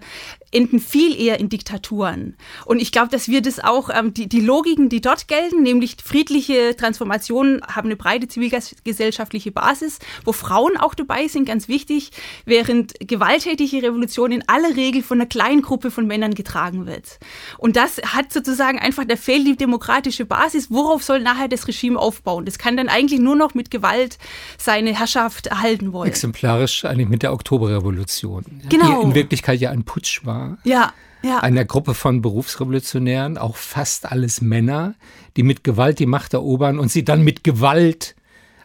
enden 0.53 0.79
viel 0.79 1.19
eher 1.19 1.39
in 1.39 1.49
Diktaturen. 1.49 2.35
Und 2.65 2.81
ich 2.81 2.91
glaube, 2.91 3.09
dass 3.09 3.27
wir 3.27 3.41
das 3.41 3.59
auch, 3.59 3.89
ähm, 3.93 4.13
die, 4.13 4.27
die 4.27 4.41
Logiken, 4.41 4.89
die 4.89 5.01
dort 5.01 5.27
gelten, 5.27 5.63
nämlich 5.63 5.97
friedliche 6.03 6.75
Transformationen 6.75 7.61
haben 7.63 7.87
eine 7.87 7.95
breite 7.95 8.27
zivilgesellschaftliche 8.27 9.51
Basis, 9.51 9.99
wo 10.25 10.31
Frauen 10.31 10.77
auch 10.77 10.93
dabei 10.93 11.27
sind, 11.27 11.45
ganz 11.45 11.67
wichtig, 11.67 12.11
während 12.45 12.93
gewalttätige 12.99 13.83
Revolution 13.83 14.31
in 14.31 14.43
aller 14.47 14.75
Regel 14.75 15.03
von 15.03 15.19
einer 15.19 15.27
kleinen 15.27 15.61
Gruppe 15.61 15.91
von 15.91 16.07
Männern 16.07 16.33
getragen 16.35 16.85
wird. 16.85 17.19
Und 17.57 17.75
das 17.75 17.97
hat 17.97 18.31
sozusagen 18.31 18.79
einfach, 18.79 19.05
da 19.05 19.15
fehlt 19.15 19.47
die 19.47 19.55
demokratische 19.55 20.25
Basis. 20.25 20.69
Worauf 20.69 21.03
soll 21.03 21.19
nachher 21.19 21.47
das 21.47 21.67
Regime 21.67 21.99
aufbauen? 21.99 22.45
Das 22.45 22.57
kann 22.57 22.77
dann 22.77 22.89
eigentlich 22.89 23.19
nur 23.19 23.35
noch 23.35 23.53
mit 23.53 23.71
Gewalt 23.71 24.17
seine 24.57 24.97
Herrschaft 24.97 25.47
erhalten 25.47 25.93
wollen. 25.93 26.09
Exemplarisch 26.09 26.85
eigentlich 26.85 27.09
mit 27.09 27.23
der 27.23 27.33
Oktoberrevolution. 27.33 28.45
Genau. 28.69 29.01
Die 29.01 29.07
in 29.07 29.15
Wirklichkeit 29.15 29.59
ja 29.59 29.71
ein 29.71 29.83
Putsch 29.83 30.25
war. 30.25 30.42
Ja, 30.63 30.93
ja. 31.23 31.39
Einer 31.39 31.63
Gruppe 31.63 31.93
von 31.93 32.21
Berufsrevolutionären, 32.21 33.37
auch 33.37 33.55
fast 33.55 34.11
alles 34.11 34.41
Männer, 34.41 34.95
die 35.37 35.43
mit 35.43 35.63
Gewalt 35.63 35.99
die 35.99 36.05
Macht 36.05 36.33
erobern 36.33 36.79
und 36.79 36.91
sie 36.91 37.05
dann 37.05 37.23
mit 37.23 37.45
Gewalt 37.45 38.15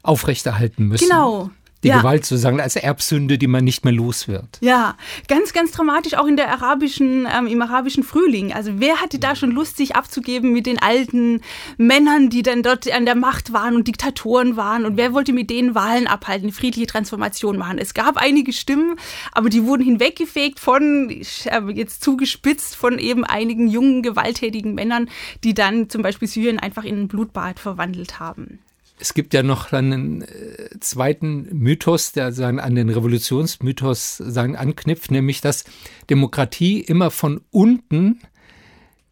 aufrechterhalten 0.02 0.88
müssen. 0.88 1.08
Genau. 1.08 1.50
Die 1.84 1.88
Ja. 1.88 1.98
Gewalt 1.98 2.24
sozusagen 2.24 2.60
als 2.60 2.74
Erbsünde, 2.74 3.38
die 3.38 3.46
man 3.46 3.62
nicht 3.62 3.84
mehr 3.84 3.92
los 3.94 4.26
wird. 4.26 4.58
Ja, 4.60 4.96
ganz, 5.28 5.52
ganz 5.52 5.70
dramatisch 5.70 6.14
auch 6.14 6.26
in 6.26 6.36
der 6.36 6.50
arabischen, 6.50 7.28
ähm, 7.32 7.46
im 7.46 7.62
arabischen 7.62 8.02
Frühling. 8.02 8.52
Also 8.52 8.72
wer 8.80 9.00
hatte 9.00 9.20
da 9.20 9.36
schon 9.36 9.52
Lust, 9.52 9.76
sich 9.76 9.94
abzugeben 9.94 10.52
mit 10.52 10.66
den 10.66 10.80
alten 10.80 11.40
Männern, 11.76 12.30
die 12.30 12.42
dann 12.42 12.64
dort 12.64 12.90
an 12.90 13.04
der 13.04 13.14
Macht 13.14 13.52
waren 13.52 13.76
und 13.76 13.86
Diktatoren 13.86 14.56
waren? 14.56 14.84
Und 14.84 14.96
wer 14.96 15.12
wollte 15.12 15.32
mit 15.32 15.50
denen 15.50 15.76
Wahlen 15.76 16.08
abhalten, 16.08 16.46
eine 16.46 16.52
friedliche 16.52 16.88
Transformation 16.88 17.56
machen? 17.56 17.78
Es 17.78 17.94
gab 17.94 18.16
einige 18.16 18.52
Stimmen, 18.52 18.96
aber 19.30 19.48
die 19.48 19.64
wurden 19.64 19.84
hinweggefegt 19.84 20.58
von, 20.58 21.14
habe 21.50 21.72
jetzt 21.72 22.02
zugespitzt, 22.02 22.74
von 22.74 22.98
eben 22.98 23.24
einigen 23.24 23.68
jungen, 23.68 24.02
gewalttätigen 24.02 24.74
Männern, 24.74 25.08
die 25.44 25.54
dann 25.54 25.88
zum 25.88 26.02
Beispiel 26.02 26.26
Syrien 26.26 26.58
einfach 26.58 26.82
in 26.82 27.02
ein 27.02 27.08
Blutbad 27.08 27.60
verwandelt 27.60 28.18
haben. 28.18 28.58
Es 29.00 29.14
gibt 29.14 29.32
ja 29.32 29.42
noch 29.42 29.72
einen 29.72 30.22
äh, 30.22 30.70
zweiten 30.80 31.48
Mythos, 31.52 32.12
der 32.12 32.32
sagen, 32.32 32.58
an 32.60 32.74
den 32.74 32.88
Revolutionsmythos 32.88 34.16
sagen, 34.16 34.56
anknüpft, 34.56 35.10
nämlich 35.10 35.40
dass 35.40 35.64
Demokratie 36.10 36.80
immer 36.80 37.10
von 37.10 37.40
unten 37.50 38.20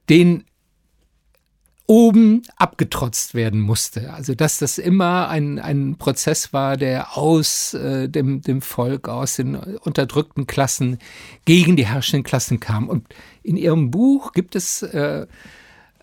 den 0.09 0.45
oben 1.87 2.43
abgetrotzt 2.57 3.35
werden 3.35 3.61
musste. 3.61 4.13
Also 4.13 4.35
dass 4.35 4.59
das 4.59 4.79
immer 4.79 5.29
ein, 5.29 5.59
ein 5.59 5.97
Prozess 5.99 6.53
war, 6.53 6.77
der 6.77 7.17
aus 7.17 7.75
äh, 7.75 8.09
dem, 8.09 8.43
dem 8.43 8.61
Volk, 8.61 9.09
aus 9.09 9.37
den 9.37 9.55
unterdrückten 9.55 10.47
Klassen 10.47 10.99
gegen 11.45 11.77
die 11.77 11.87
herrschenden 11.87 12.25
Klassen 12.25 12.59
kam. 12.59 12.89
Und 12.89 13.07
in 13.43 13.57
ihrem 13.57 13.91
Buch 13.91 14.33
gibt 14.33 14.57
es 14.57 14.83
äh, 14.83 15.27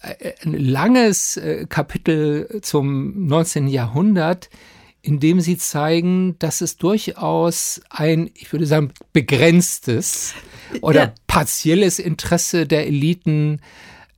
ein 0.04 0.54
langes 0.54 1.38
äh, 1.38 1.66
Kapitel 1.68 2.60
zum 2.62 3.28
19. 3.28 3.68
Jahrhundert, 3.68 4.50
in 5.02 5.20
dem 5.20 5.40
sie 5.42 5.58
zeigen, 5.58 6.38
dass 6.40 6.62
es 6.62 6.78
durchaus 6.78 7.82
ein, 7.90 8.30
ich 8.36 8.52
würde 8.52 8.66
sagen, 8.66 8.92
begrenztes 9.14 10.34
oder 10.82 11.00
Ja. 11.02 11.14
partielles 11.28 12.00
Interesse 12.00 12.66
der 12.66 12.88
Eliten 12.88 13.60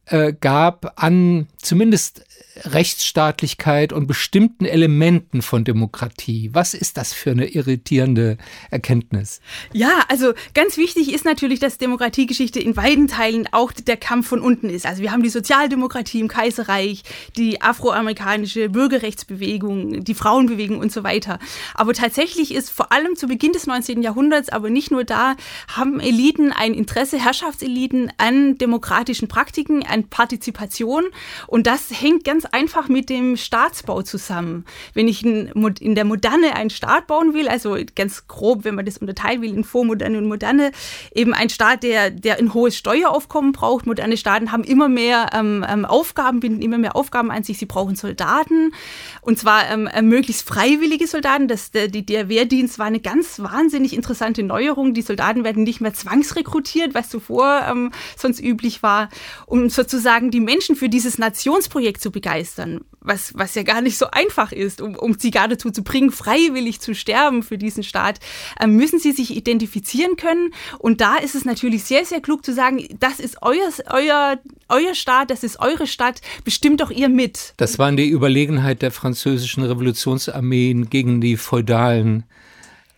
äh, 0.06 0.34
gab 0.39 1.01
an 1.04 1.48
zumindest 1.58 2.24
Rechtsstaatlichkeit 2.63 3.92
und 3.92 4.08
bestimmten 4.08 4.65
Elementen 4.65 5.42
von 5.42 5.65
Demokratie. 5.65 6.50
Was 6.54 6.74
ist 6.74 6.98
das 6.98 7.13
für 7.13 7.32
eine 7.32 7.48
irritierende 7.48 8.38
Erkenntnis? 8.72 9.42
Ja, 9.74 10.06
also 10.08 10.34
ganz 10.54 10.77
wichtig 10.77 11.13
ist 11.13 11.25
natürlich, 11.25 11.60
dass 11.60 11.77
Demokratiegeschichte 11.77 12.60
in 12.60 12.74
beiden 12.74 13.08
Teilen 13.08 13.48
auch 13.51 13.72
der 13.74 13.98
Kampf 13.98 14.27
von 14.27 14.39
unten 14.39 14.70
ist. 14.70 14.86
Also 14.86 15.01
wir 15.01 15.12
haben 15.12 15.24
die 15.24 15.30
Sozialdemokratie 15.30 16.22
im 16.22 16.27
Kaiserreich, 16.27 17.04
die 17.36 17.62
afroamerikanische 17.62 18.70
Bürgerrechtsbewegung, 18.70 20.04
die 20.04 20.15
Frauenbewegung 20.15 20.80
und 20.80 20.92
so 20.92 21.04
weiter. 21.04 21.39
Aber 21.74 21.94
tatsächlich 21.94 22.54
ist 22.54 22.70
vor 22.70 22.92
allem 22.92 23.15
zu 23.15 23.27
Beginn 23.27 23.51
des 23.51 23.68
19. 23.68 24.01
Jahrhunderts, 24.01 24.50
aber 24.50 24.70
nicht 24.70 24.92
nur 24.92 25.04
da, 25.04 25.36
haben 25.68 26.00
Eliten 26.00 26.54
ein 26.54 26.74
Interesse, 26.74 27.20
Herrschaftseliten 27.20 28.13
an 28.18 28.58
demokratischen 28.58 29.27
Praktiken, 29.27 29.86
an 29.86 30.08
Partizipation. 30.08 31.04
Und 31.48 31.68
das 31.68 31.89
hängt 31.92 32.25
ganz 32.25 32.44
einfach 32.46 32.89
mit 32.89 33.10
dem 33.10 33.38
Staatsbau 33.38 34.01
zusammen. 34.01 34.65
Wenn 34.94 35.08
ich 35.08 35.24
in, 35.24 35.96
der 35.96 36.03
Moderne 36.03 36.55
einen 36.55 36.70
Staat 36.70 37.08
bauen 37.08 37.34
will, 37.34 37.48
also 37.48 37.77
ganz 37.96 38.27
grob, 38.27 38.65
wenn 38.65 38.75
man 38.75 38.86
das 38.86 38.98
unterteilen 38.98 39.41
will 39.41 39.53
in 39.53 39.63
Vormoderne 39.63 40.17
und 40.17 40.27
Moderne, 40.27 40.72
eben 41.13 41.34
ein 41.34 41.50
Staat, 41.50 41.84
der, 41.84 42.10
der 42.10 42.38
ein 42.38 42.53
hohes 42.53 42.75
Steueraufkommen 42.75 43.53
braucht. 43.53 43.86
Moderne 43.86 44.17
Staaten 44.17 44.51
haben 44.51 44.63
immer 44.63 44.89
mehr 44.89 45.29
ähm, 45.34 45.65
ähm, 45.70 45.86
Aufgaben, 45.86 46.39
binden 46.39 46.62
immer 46.62 46.77
mehr 46.77 46.96
Aufgaben 46.96 47.32
an 47.32 47.44
sich. 47.44 47.58
Sie 47.58 47.65
brauchen 47.65 47.96
Soldaten 47.96 48.74
und 49.22 49.39
zwar 49.39 49.70
ähm, 49.70 49.88
äh, 49.88 50.01
möglichst 50.01 50.48
freiwillige 50.48 51.08
Soldaten. 51.08 51.48
Das, 51.48 51.72
der, 51.72 51.88
der 51.88 52.27
Wehrdienst 52.27 52.79
war 52.79 52.88
eine 52.88 53.00
ganz 53.00 53.39
wahnsinnig 53.39 53.96
interessante 53.96 54.44
Neuerung. 54.44 54.94
Die 54.94 55.01
Soldaten 55.03 55.44
werden 55.44 55.63
nicht 55.63 55.79
mehr 55.79 55.94
zwangsrekrutiert, 55.94 56.96
was 56.96 57.10
zuvor 57.10 57.65
ähm, 57.70 57.91
sonst 58.17 58.41
üblich 58.41 58.82
war, 58.82 59.10
um 59.46 59.70
sozusagen 59.70 60.32
die 60.32 60.39
Menschen 60.39 60.75
für 60.75 60.89
dieses 60.89 61.17
Nationsprojekt 61.17 62.01
zu 62.01 62.14
begeistern, 62.15 62.79
was, 63.01 63.34
was 63.36 63.55
ja 63.55 63.63
gar 63.63 63.81
nicht 63.81 63.98
so 63.98 64.07
einfach 64.10 64.53
ist, 64.53 64.81
um, 64.81 64.95
um 64.95 65.19
sie 65.19 65.31
gar 65.31 65.50
dazu 65.50 65.69
zu 65.69 65.84
bringen, 65.84 66.12
freiwillig 66.12 66.79
zu 66.79 66.95
sterben 66.95 67.43
für 67.43 67.57
diesen 67.57 67.84
Staat, 67.84 68.19
ähm, 68.60 68.77
müssen 68.77 69.00
sie 69.00 69.12
sich 69.12 69.36
identifizieren 69.36 70.15
können. 70.15 70.53
Und 70.79 71.01
da 71.01 71.17
ist 71.17 71.36
es 71.36 71.43
natürlich 71.43 71.84
sehr, 71.84 72.05
sehr 72.05 72.22
klug 72.22 72.45
zu 72.45 72.53
sagen, 72.53 72.88
das 73.00 73.19
ist 73.19 73.39
euer, 73.41 73.69
euer, 73.91 74.39
euer 74.69 74.95
Staat, 74.95 75.29
das 75.29 75.43
ist 75.43 75.60
eure 75.60 75.88
Stadt, 75.88 76.22
bestimmt 76.45 76.79
doch 76.79 76.89
ihr 76.89 77.10
mit. 77.10 77.53
Das 77.57 77.77
waren 77.77 77.98
die 77.98 78.10
Überlegenheit 78.10 78.81
der 78.81 78.91
französischen 78.91 79.63
Revolutionsarmeen 79.63 80.89
gegen 80.89 81.19
die 81.19 81.36
feudalen 81.36 82.24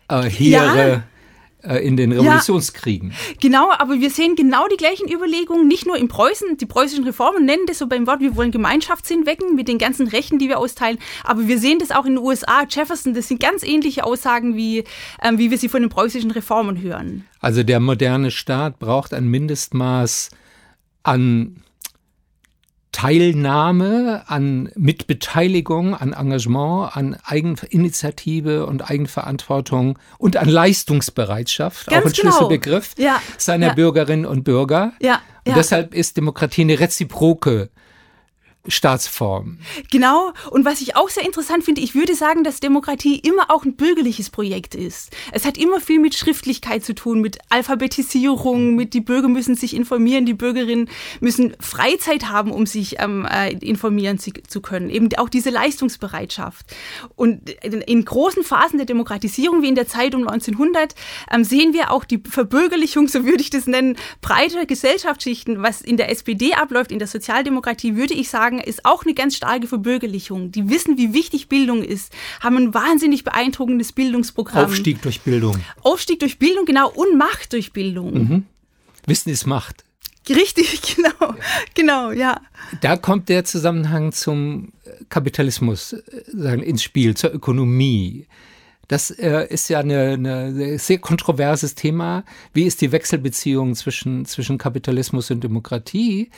äh, 0.10 0.30
Heere 0.30 0.94
äh, 0.94 1.17
in 1.64 1.98
den 1.98 2.12
Revolutionskriegen. 2.12 3.14
Genau, 3.42 3.72
aber 3.72 4.00
wir 4.00 4.10
sehen 4.10 4.36
genau 4.36 4.68
die 4.68 4.78
gleichen 4.78 5.12
Überlegungen, 5.12 5.68
nicht 5.68 5.88
nur 5.88 5.98
in 5.98 6.08
Preußen. 6.08 6.58
Die 6.58 6.66
preußischen 6.66 7.04
Reformen 7.04 7.46
nennen 7.46 7.66
das 7.66 7.80
so 7.80 7.88
beim 7.88 8.06
Wort, 8.06 8.20
wir 8.20 8.36
wollen 8.36 8.52
Gemeinschaftssinn 8.52 9.26
wecken 9.26 9.56
mit 9.56 9.68
den 9.68 9.78
ganzen 9.78 10.08
Rechten, 10.08 10.38
die 10.38 10.50
wir 10.50 10.60
austeilen. 10.60 11.00
Aber 11.24 11.48
wir 11.48 11.60
sehen 11.60 11.80
das 11.80 11.92
auch 11.92 12.06
in 12.06 12.16
den 12.16 12.24
USA. 12.24 12.64
Jefferson, 12.70 13.14
das 13.14 13.28
sind 13.28 13.40
ganz 13.40 13.64
ähnliche 13.64 14.04
Aussagen, 14.04 14.56
wie, 14.56 14.84
ähm, 15.22 15.40
wie 15.40 15.52
wir 15.52 15.58
sie 15.58 15.68
von 15.68 15.82
den 15.82 15.90
preußischen 15.90 16.32
Reformen 16.32 16.82
hören. 16.82 17.26
Also 17.40 17.64
der 17.64 17.80
moderne 17.80 18.32
Staat 18.32 18.80
braucht 18.80 19.14
ein 19.14 19.28
Mindestmaß 19.28 20.30
an 21.04 21.64
Teilnahme, 22.98 24.24
an 24.26 24.72
Mitbeteiligung, 24.76 25.94
an 25.94 26.14
Engagement, 26.14 26.98
an 26.98 27.16
Eigeninitiative 27.24 28.66
und 28.66 28.90
Eigenverantwortung 28.90 30.00
und 30.18 30.36
an 30.36 30.50
Leistungsbereitschaft, 30.50 31.86
Ganz 31.86 32.04
auch 32.04 32.10
ein 32.10 32.14
genau. 32.14 32.32
Schlüsselbegriff 32.32 32.96
Ja, 32.98 33.22
seiner 33.38 33.68
ja. 33.68 33.74
Bürgerinnen 33.76 34.26
und 34.26 34.44
Bürger. 34.44 34.94
Ja, 35.00 35.22
Und 35.46 35.52
ja. 35.52 35.54
deshalb 35.54 35.94
ist 35.94 36.18
Demokratie 36.18 36.62
eine 36.62 36.80
reziproke 36.80 37.70
Staatsform. 38.68 39.60
Genau. 39.92 40.34
Und 40.52 40.66
was 40.66 40.82
ich 40.82 40.96
auch 40.96 41.10
sehr 41.10 41.26
interessant 41.26 41.64
finde, 41.64 41.82
ich 41.82 41.96
würde 41.96 42.16
sagen, 42.16 42.44
dass 42.44 42.60
Demokratie 42.60 43.18
immer 43.20 43.50
auch 43.50 43.64
ein 43.64 43.76
bürgerliches 43.76 44.30
Projekt 44.30 44.76
ist. 44.76 45.16
Es 45.32 45.46
hat 45.46 45.58
immer 45.58 45.80
viel 45.80 46.00
mit 46.00 46.16
Schriftlichkeit 46.16 46.84
zu 46.84 46.94
tun, 46.94 47.22
mit 47.22 47.38
Alphabetisierung, 47.50 48.76
mit 48.76 48.94
die 48.94 49.02
Bürger 49.02 49.28
müssen 49.28 49.56
sich 49.56 49.76
informieren, 49.76 50.26
die 50.26 50.34
Bürgerinnen 50.34 50.90
müssen 51.20 51.56
Freizeit 51.60 52.30
haben, 52.30 52.52
um 52.52 52.66
sich 52.66 53.00
ähm, 53.00 53.26
äh, 53.26 53.54
informieren 53.54 54.20
zu, 54.20 54.32
zu 54.48 54.62
können. 54.62 54.90
Eben 54.90 55.10
auch 55.18 55.30
diese 55.30 55.50
Leistungsbereitschaft. 55.50 56.66
Und 57.16 57.50
in, 57.50 58.06
großen 58.06 58.44
Phasen 58.44 58.78
der 58.78 58.86
Demokratisierung, 58.86 59.62
wie 59.62 59.70
in 59.70 59.76
der 59.76 59.88
Zeit 59.88 60.16
um 60.16 60.28
1900, 60.28 60.96
ähm, 61.32 61.44
sehen 61.44 61.74
wir 61.74 61.92
auch 61.92 62.06
die 62.06 62.22
Verbürgerlichung, 62.28 63.08
so 63.08 63.26
würde 63.26 63.42
ich 63.42 63.50
das 63.50 63.68
nennen, 63.68 63.98
breiter 64.22 64.66
Gesellschaftsschichten. 64.66 65.62
Was 65.62 65.82
in 65.82 65.98
der 65.98 66.10
SPD 66.12 66.54
abläuft, 66.54 66.92
in 66.92 67.00
der 67.00 67.08
Sozialdemokratie, 67.08 67.96
würde 67.96 68.14
ich 68.14 68.30
sagen, 68.30 68.57
ist 68.66 68.86
auch 68.86 69.04
eine 69.04 69.14
ganz 69.14 69.36
starke 69.36 69.68
Verbürgerlichung. 69.68 70.52
Die 70.52 70.70
wissen, 70.70 70.98
wie 70.98 71.14
wichtig 71.14 71.50
Bildung 71.50 71.84
ist, 71.84 72.14
haben 72.40 72.58
ein 72.58 72.74
wahnsinnig 72.74 73.24
beeindruckendes 73.24 73.92
Bildungsprogramm. 73.92 74.66
Aufstieg 74.66 75.02
durch 75.02 75.22
Bildung. 75.22 75.58
Aufstieg 75.82 76.20
durch 76.20 76.40
Bildung, 76.40 76.66
genau, 76.66 76.90
und 76.90 77.18
Macht 77.18 77.54
durch 77.54 77.74
Bildung. 77.74 78.46
Wissen 79.06 79.30
ist 79.30 79.46
Macht. 79.46 79.84
Richtig, 80.30 80.96
genau, 80.96 81.36
genau, 81.74 82.12
ja. 82.12 82.42
Da 82.82 82.98
kommt 82.98 83.30
der 83.30 83.46
Zusammenhang 83.46 84.12
zum 84.12 84.74
Kapitalismus 85.10 85.94
äh, 85.94 86.02
sagen, 86.28 86.62
ins 86.64 86.84
Spiel, 86.84 87.16
zur 87.16 87.34
Ökonomie. 87.34 88.28
Das 88.88 89.12
äh, 89.12 89.48
ist 89.50 89.70
ja 89.70 89.80
eine 89.80 90.80
sehr 90.80 91.00
kontroverses 91.00 91.76
Thema. 91.76 92.24
Wie 92.54 92.64
ist 92.64 92.80
die 92.82 92.92
Wechselbeziehung 92.92 93.76
zwischen, 93.76 94.26
zwischen 94.26 94.58
Kapitalismus 94.58 95.30
und 95.30 95.44
Demokratie? 95.44 96.32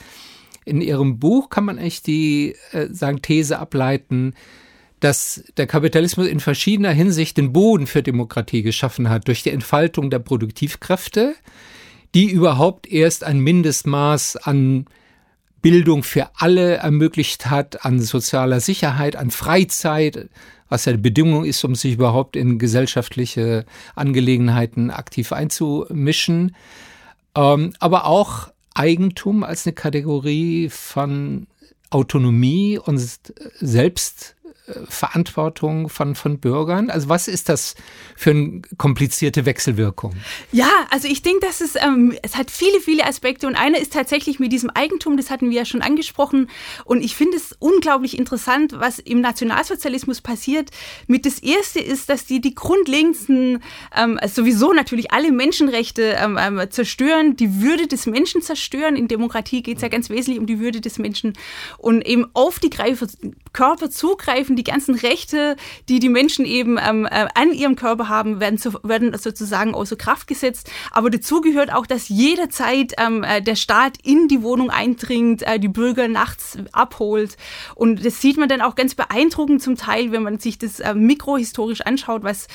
In 0.69 0.81
Ihrem 0.81 1.19
Buch 1.19 1.49
kann 1.49 1.65
man 1.65 1.77
echt 1.77 2.07
die 2.07 2.55
äh, 2.71 2.88
sagen, 2.91 3.21
These 3.21 3.57
ableiten, 3.57 4.33
dass 4.99 5.43
der 5.57 5.65
Kapitalismus 5.65 6.27
in 6.27 6.39
verschiedener 6.39 6.91
Hinsicht 6.91 7.38
den 7.38 7.53
Boden 7.53 7.88
für 7.88 8.03
Demokratie 8.03 8.61
geschaffen 8.61 9.09
hat, 9.09 9.27
durch 9.27 9.43
die 9.43 9.49
Entfaltung 9.49 10.09
der 10.09 10.19
Produktivkräfte, 10.19 11.35
die 12.13 12.29
überhaupt 12.29 12.88
erst 12.88 13.23
ein 13.23 13.39
Mindestmaß 13.39 14.38
an 14.38 14.85
Bildung 15.61 16.03
für 16.03 16.29
alle 16.35 16.75
ermöglicht 16.75 17.49
hat, 17.49 17.85
an 17.85 17.99
sozialer 17.99 18.59
Sicherheit, 18.59 19.15
an 19.15 19.31
Freizeit, 19.31 20.29
was 20.69 20.85
ja 20.85 20.93
die 20.93 20.99
Bedingung 20.99 21.45
ist, 21.45 21.63
um 21.63 21.75
sich 21.75 21.93
überhaupt 21.93 22.35
in 22.35 22.59
gesellschaftliche 22.59 23.65
Angelegenheiten 23.95 24.91
aktiv 24.91 25.33
einzumischen, 25.33 26.55
ähm, 27.35 27.73
aber 27.79 28.05
auch 28.05 28.51
Eigentum 28.79 29.43
als 29.43 29.67
eine 29.67 29.74
Kategorie 29.74 30.69
von 30.69 31.48
Autonomie 31.89 32.77
und 32.77 32.98
Selbst 33.59 34.38
Verantwortung 34.88 35.89
von, 35.89 36.15
von 36.15 36.39
Bürgern? 36.39 36.89
Also 36.89 37.09
was 37.09 37.27
ist 37.27 37.49
das 37.49 37.75
für 38.15 38.31
eine 38.31 38.61
komplizierte 38.77 39.45
Wechselwirkung? 39.45 40.13
Ja, 40.51 40.69
also 40.89 41.07
ich 41.07 41.21
denke, 41.21 41.45
dass 41.45 41.61
es, 41.61 41.75
ähm, 41.75 42.15
es 42.21 42.35
hat 42.35 42.51
viele, 42.51 42.79
viele 42.79 43.05
Aspekte 43.05 43.47
und 43.47 43.55
einer 43.55 43.79
ist 43.79 43.93
tatsächlich 43.93 44.39
mit 44.39 44.51
diesem 44.51 44.69
Eigentum, 44.69 45.17
das 45.17 45.29
hatten 45.29 45.49
wir 45.49 45.57
ja 45.57 45.65
schon 45.65 45.81
angesprochen 45.81 46.49
und 46.85 47.01
ich 47.03 47.15
finde 47.15 47.38
es 47.38 47.55
unglaublich 47.59 48.17
interessant, 48.17 48.73
was 48.77 48.99
im 48.99 49.21
Nationalsozialismus 49.21 50.21
passiert. 50.21 50.69
Mit 51.07 51.25
das 51.25 51.39
erste 51.39 51.79
ist, 51.79 52.09
dass 52.09 52.25
die 52.25 52.41
die 52.41 52.55
grundlegendsten, 52.55 53.63
ähm, 53.95 54.19
sowieso 54.27 54.73
natürlich 54.73 55.11
alle 55.11 55.31
Menschenrechte 55.31 56.15
ähm, 56.17 56.38
ähm, 56.39 56.61
zerstören, 56.69 57.35
die 57.35 57.61
Würde 57.61 57.88
des 57.88 58.05
Menschen 58.05 58.41
zerstören. 58.41 58.95
In 58.95 59.07
Demokratie 59.07 59.63
geht 59.63 59.77
es 59.77 59.81
ja 59.81 59.88
ganz 59.88 60.09
wesentlich 60.09 60.39
um 60.39 60.45
die 60.45 60.59
Würde 60.59 60.81
des 60.81 60.97
Menschen 60.99 61.33
und 61.77 62.05
eben 62.05 62.25
auf 62.33 62.59
die 62.59 62.69
Körper 63.53 63.89
zugreifen, 63.89 64.55
die 64.60 64.63
ganzen 64.63 64.96
Rechte, 64.96 65.56
die 65.88 66.00
die 66.00 66.10
Menschen 66.10 66.46
eben 66.46 66.78
ähm, 66.78 67.06
äh, 67.06 67.28
an 67.34 67.54
ihrem 67.54 67.75
Körper 67.75 68.10
haben, 68.10 68.39
werden, 68.42 68.58
zu, 68.58 68.74
werden 68.84 69.18
sozusagen 69.18 69.74
außer 69.74 69.96
Kraft 69.96 70.28
gesetzt. 70.28 70.70
Aber 70.92 71.10
dazu 71.10 71.39
gehört 71.39 71.72
auch, 71.72 71.86
dass 71.86 72.10
jederzeit 72.10 72.94
ähm, 72.98 73.24
äh, 73.24 73.42
der 73.42 73.56
Staat 73.56 73.98
in 74.04 74.28
die 74.28 74.44
Wohnung 74.44 74.70
eindringt, 74.70 75.44
äh, 75.44 75.60
die 75.60 75.70
Bürger 75.70 76.10
nachts 76.10 76.58
abholt. 76.74 77.38
Und 77.75 78.06
das 78.06 78.20
sieht 78.20 78.38
man 78.38 78.50
dann 78.50 78.62
auch 78.62 78.75
ganz 78.75 78.96
beeindruckend 78.96 79.63
zum 79.63 79.78
Teil, 79.78 80.12
wenn 80.12 80.24
man 80.24 80.39
sich 80.39 80.58
das 80.58 80.82
äh, 80.82 80.94
mikrohistorisch 80.94 81.82
anschaut, 81.82 82.24
was 82.24 82.48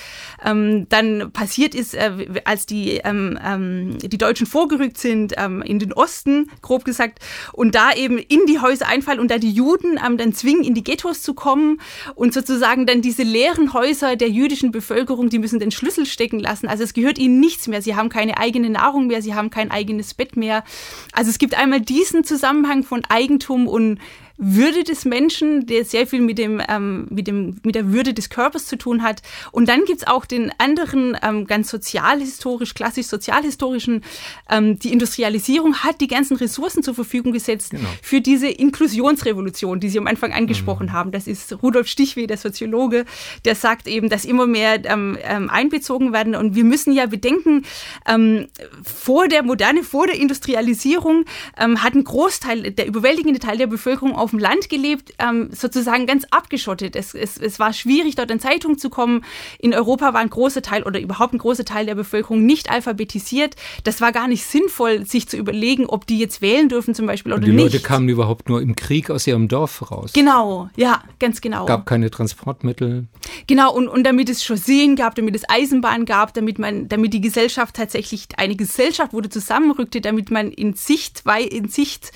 ähm, 0.45 0.87
dann 0.91 1.33
passiert 1.33 1.75
ist, 1.75 1.95
äh, 1.95 2.43
als 2.45 2.67
die, 2.67 2.97
ähm, 2.99 3.39
ähm, 3.43 3.99
die 3.99 4.19
Deutschen 4.19 4.47
vorgerückt 4.47 4.99
sind 4.99 5.35
ähm, 5.39 5.63
in 5.63 5.79
den 5.79 5.95
Osten, 5.95 6.51
grob 6.61 6.85
gesagt, 6.85 7.21
und 7.53 7.75
da 7.75 7.93
eben 7.93 8.19
in 8.19 8.45
die 8.47 8.61
Häuser 8.61 8.89
einfallen 8.89 9.21
und 9.21 9.31
da 9.31 9.39
die 9.39 9.53
Juden 9.53 9.99
ähm, 10.05 10.19
dann 10.19 10.35
zwingen, 10.35 10.65
in 10.65 10.75
die 10.75 10.85
Ghettos 10.85 11.23
zu 11.23 11.33
kommen 11.33 11.81
und 12.15 12.35
sozusagen 12.35 12.87
dann 12.87 13.03
diese 13.03 13.23
leeren 13.23 13.73
Häuser 13.73 14.17
der 14.17 14.31
jüdischen 14.31 14.71
Bevölkerung, 14.73 15.29
die 15.29 15.39
müssen 15.39 15.59
den 15.59 15.71
Schlüssel 15.71 16.07
stecken 16.07 16.41
lassen. 16.41 16.69
Also 16.69 16.85
es 16.85 16.95
gehört 16.95 17.19
ihnen 17.19 17.41
nichts 17.41 17.69
mehr. 17.69 17.83
Sie 17.83 17.97
haben 17.97 18.09
keine 18.09 18.39
eigene 18.39 18.71
Nahrung 18.71 19.07
mehr, 19.07 19.23
sie 19.23 19.35
haben 19.35 19.51
kein 19.51 19.71
eigenes 19.71 20.15
Bett 20.15 20.37
mehr. 20.37 20.65
Also 21.13 21.31
es 21.31 21.39
gibt 21.39 21.57
einmal 21.57 21.81
diesen 21.81 22.25
Zusammenhang 22.25 22.83
von 22.83 23.03
Eigentum 23.09 23.69
und 23.69 23.99
würde 24.37 24.83
des 24.83 25.05
Menschen, 25.05 25.67
der 25.67 25.85
sehr 25.85 26.07
viel 26.07 26.21
mit, 26.21 26.39
dem, 26.39 26.61
ähm, 26.69 27.07
mit, 27.11 27.27
dem, 27.27 27.61
mit 27.63 27.75
der 27.75 27.93
Würde 27.93 28.15
des 28.15 28.31
Körpers 28.31 28.67
zu 28.67 28.77
tun 28.77 29.03
hat. 29.03 29.23
Und 29.53 29.69
dann 29.69 29.85
gibt's 29.85 30.07
auch 30.07 30.27
den 30.27 30.53
anderen, 30.59 31.17
ähm, 31.23 31.47
ganz 31.47 31.71
sozialhistorisch, 31.71 32.75
klassisch 32.75 33.07
sozialhistorischen, 33.07 34.03
ähm, 34.51 34.79
die 34.79 34.93
Industrialisierung 34.93 35.77
hat 35.77 36.01
die 36.01 36.09
ganzen 36.09 36.37
Ressourcen 36.37 36.83
zur 36.83 36.95
Verfügung 36.95 37.33
gesetzt 37.33 37.71
genau. 37.71 37.89
für 38.03 38.21
diese 38.21 38.49
Inklusionsrevolution, 38.49 39.79
die 39.81 39.89
Sie 39.89 39.99
am 39.99 40.07
Anfang 40.07 40.33
angesprochen 40.33 40.87
mhm. 40.87 40.93
haben. 40.93 41.13
Das 41.13 41.27
ist 41.27 41.63
Rudolf 41.63 41.87
Stichweh, 41.87 42.27
der 42.27 42.37
Soziologe, 42.37 43.05
der 43.45 43.55
sagt 43.55 43.87
eben, 43.87 44.09
dass 44.09 44.25
immer 44.25 44.47
mehr 44.47 44.85
ähm, 44.85 45.17
ähm, 45.23 45.49
einbezogen 45.49 46.13
werden. 46.13 46.35
Und 46.35 46.57
wir 46.57 46.65
müssen 46.65 46.93
ja 46.93 47.07
bedenken, 47.07 47.65
ähm, 48.07 48.49
vor 48.83 49.29
der 49.29 49.43
Moderne, 49.43 49.85
vor 49.85 50.07
der 50.07 50.17
Industrialisierung 50.17 51.25
ähm, 51.59 51.83
hat 51.83 51.95
ein 51.95 52.05
Großteil, 52.05 52.73
der 52.73 52.87
überwältigende 52.87 53.39
Teil 53.39 53.59
der 53.59 53.67
Bevölkerung 53.67 54.15
auf 54.25 54.31
dem 54.31 54.39
Land 54.39 54.69
gelebt, 54.71 55.13
ähm, 55.19 55.51
sozusagen 55.53 56.07
ganz 56.07 56.25
abgeschottet. 56.31 56.97
Es, 56.97 57.15
es, 57.15 57.37
es 57.37 57.59
war 57.59 57.73
schwierig, 57.73 58.17
dort 58.17 58.31
in 58.31 58.41
Zeitung 58.41 58.79
zu 58.79 58.89
kommen. 58.89 59.25
In 59.59 59.75
Europa 59.75 60.15
war 60.15 60.21
ein 60.21 60.31
großer 60.31 60.63
Teil 60.63 60.83
oder 60.83 60.99
überhaupt 60.99 61.35
ein 61.35 61.39
großer 61.39 61.65
Teil 61.65 61.87
der 61.87 61.95
Bevölkerung 61.95 62.45
nicht 62.45 62.71
alphabetisiert. 62.71 63.55
Das 63.85 64.01
war 64.01 64.13
gar 64.13 64.27
nicht 64.27 64.45
sinnvoll, 64.45 65.05
sich 65.07 65.29
zu 65.29 65.37
überlegen, 65.37 65.87
ob 65.87 66.07
die 66.07 66.19
jetzt 66.19 66.41
wählen 66.41 66.69
dürfen 66.71 66.95
zum 66.95 67.07
Beispiel 67.07 67.33
oder 67.33 67.43
nicht. 67.43 67.53
Die 67.53 67.63
Leute 67.63 67.81
kamen 67.81 68.09
überhaupt 68.09 68.49
nur 68.49 68.63
im 68.63 68.75
Krieg 68.75 69.11
aus 69.11 69.27
ihrem 69.27 69.49
Dorf 69.49 69.91
raus. 69.91 70.13
Genau, 70.15 70.71
ja, 70.77 71.03
ganz 71.21 71.43
genau. 71.43 71.63
Es 71.63 71.69
gab 71.69 71.85
keine 71.85 72.11
Transportmittel. 72.11 73.07
Genau, 73.47 73.75
und, 73.75 73.89
und 73.89 74.05
damit 74.05 74.31
es 74.31 74.43
Chausseen 74.43 74.97
gab, 74.97 75.15
damit 75.17 75.37
es 75.37 75.43
Eisenbahn 75.49 76.07
gab, 76.07 76.33
damit 76.33 76.59
man, 76.59 76.89
damit 76.89 77.13
die 77.13 77.21
Gesellschaft 77.21 77.77
tatsächlich 77.77 78.29
eine 78.39 78.57
Gesellschaft 78.57 79.13
wurde 79.13 79.29
zusammenrückte, 79.29 80.01
damit 80.01 80.31
man 80.31 80.51
in 80.51 80.73
Sicht, 80.75 81.25
in 81.51 81.69
Sicht 81.69 82.13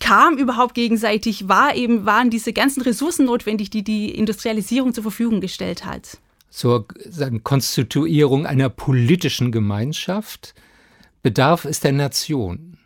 kam 0.00 0.36
überhaupt 0.36 0.74
gegenseitig, 0.74 1.48
war 1.48 1.74
eben, 1.74 2.04
waren 2.04 2.30
diese 2.30 2.52
ganzen 2.52 2.82
Ressourcen 2.82 3.26
notwendig, 3.26 3.70
die 3.70 3.84
die 3.84 4.10
Industrialisierung 4.10 4.94
zur 4.94 5.02
Verfügung 5.02 5.40
gestellt 5.40 5.84
hat. 5.84 6.18
Zur 6.50 6.86
sagen, 7.08 7.44
Konstituierung 7.44 8.46
einer 8.46 8.70
politischen 8.70 9.52
Gemeinschaft 9.52 10.54
bedarf 11.22 11.64
es 11.64 11.80
der 11.80 11.92
Nation. 11.92 12.78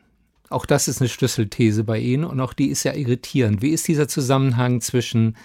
Auch 0.51 0.67
das 0.67 0.89
ist 0.89 1.01
eine 1.01 1.09
Schlüsselthese 1.09 1.85
bei 1.85 1.99
Ihnen 1.99 2.25
und 2.25 2.41
auch 2.41 2.53
die 2.53 2.69
ist 2.69 2.83
ja 2.83 2.93
irritierend. 2.93 3.63
Wie 3.63 3.71
ist 3.71 3.89
dieser 3.89 4.09
Zusammenhang 4.09 4.81
zwischen 4.81 5.37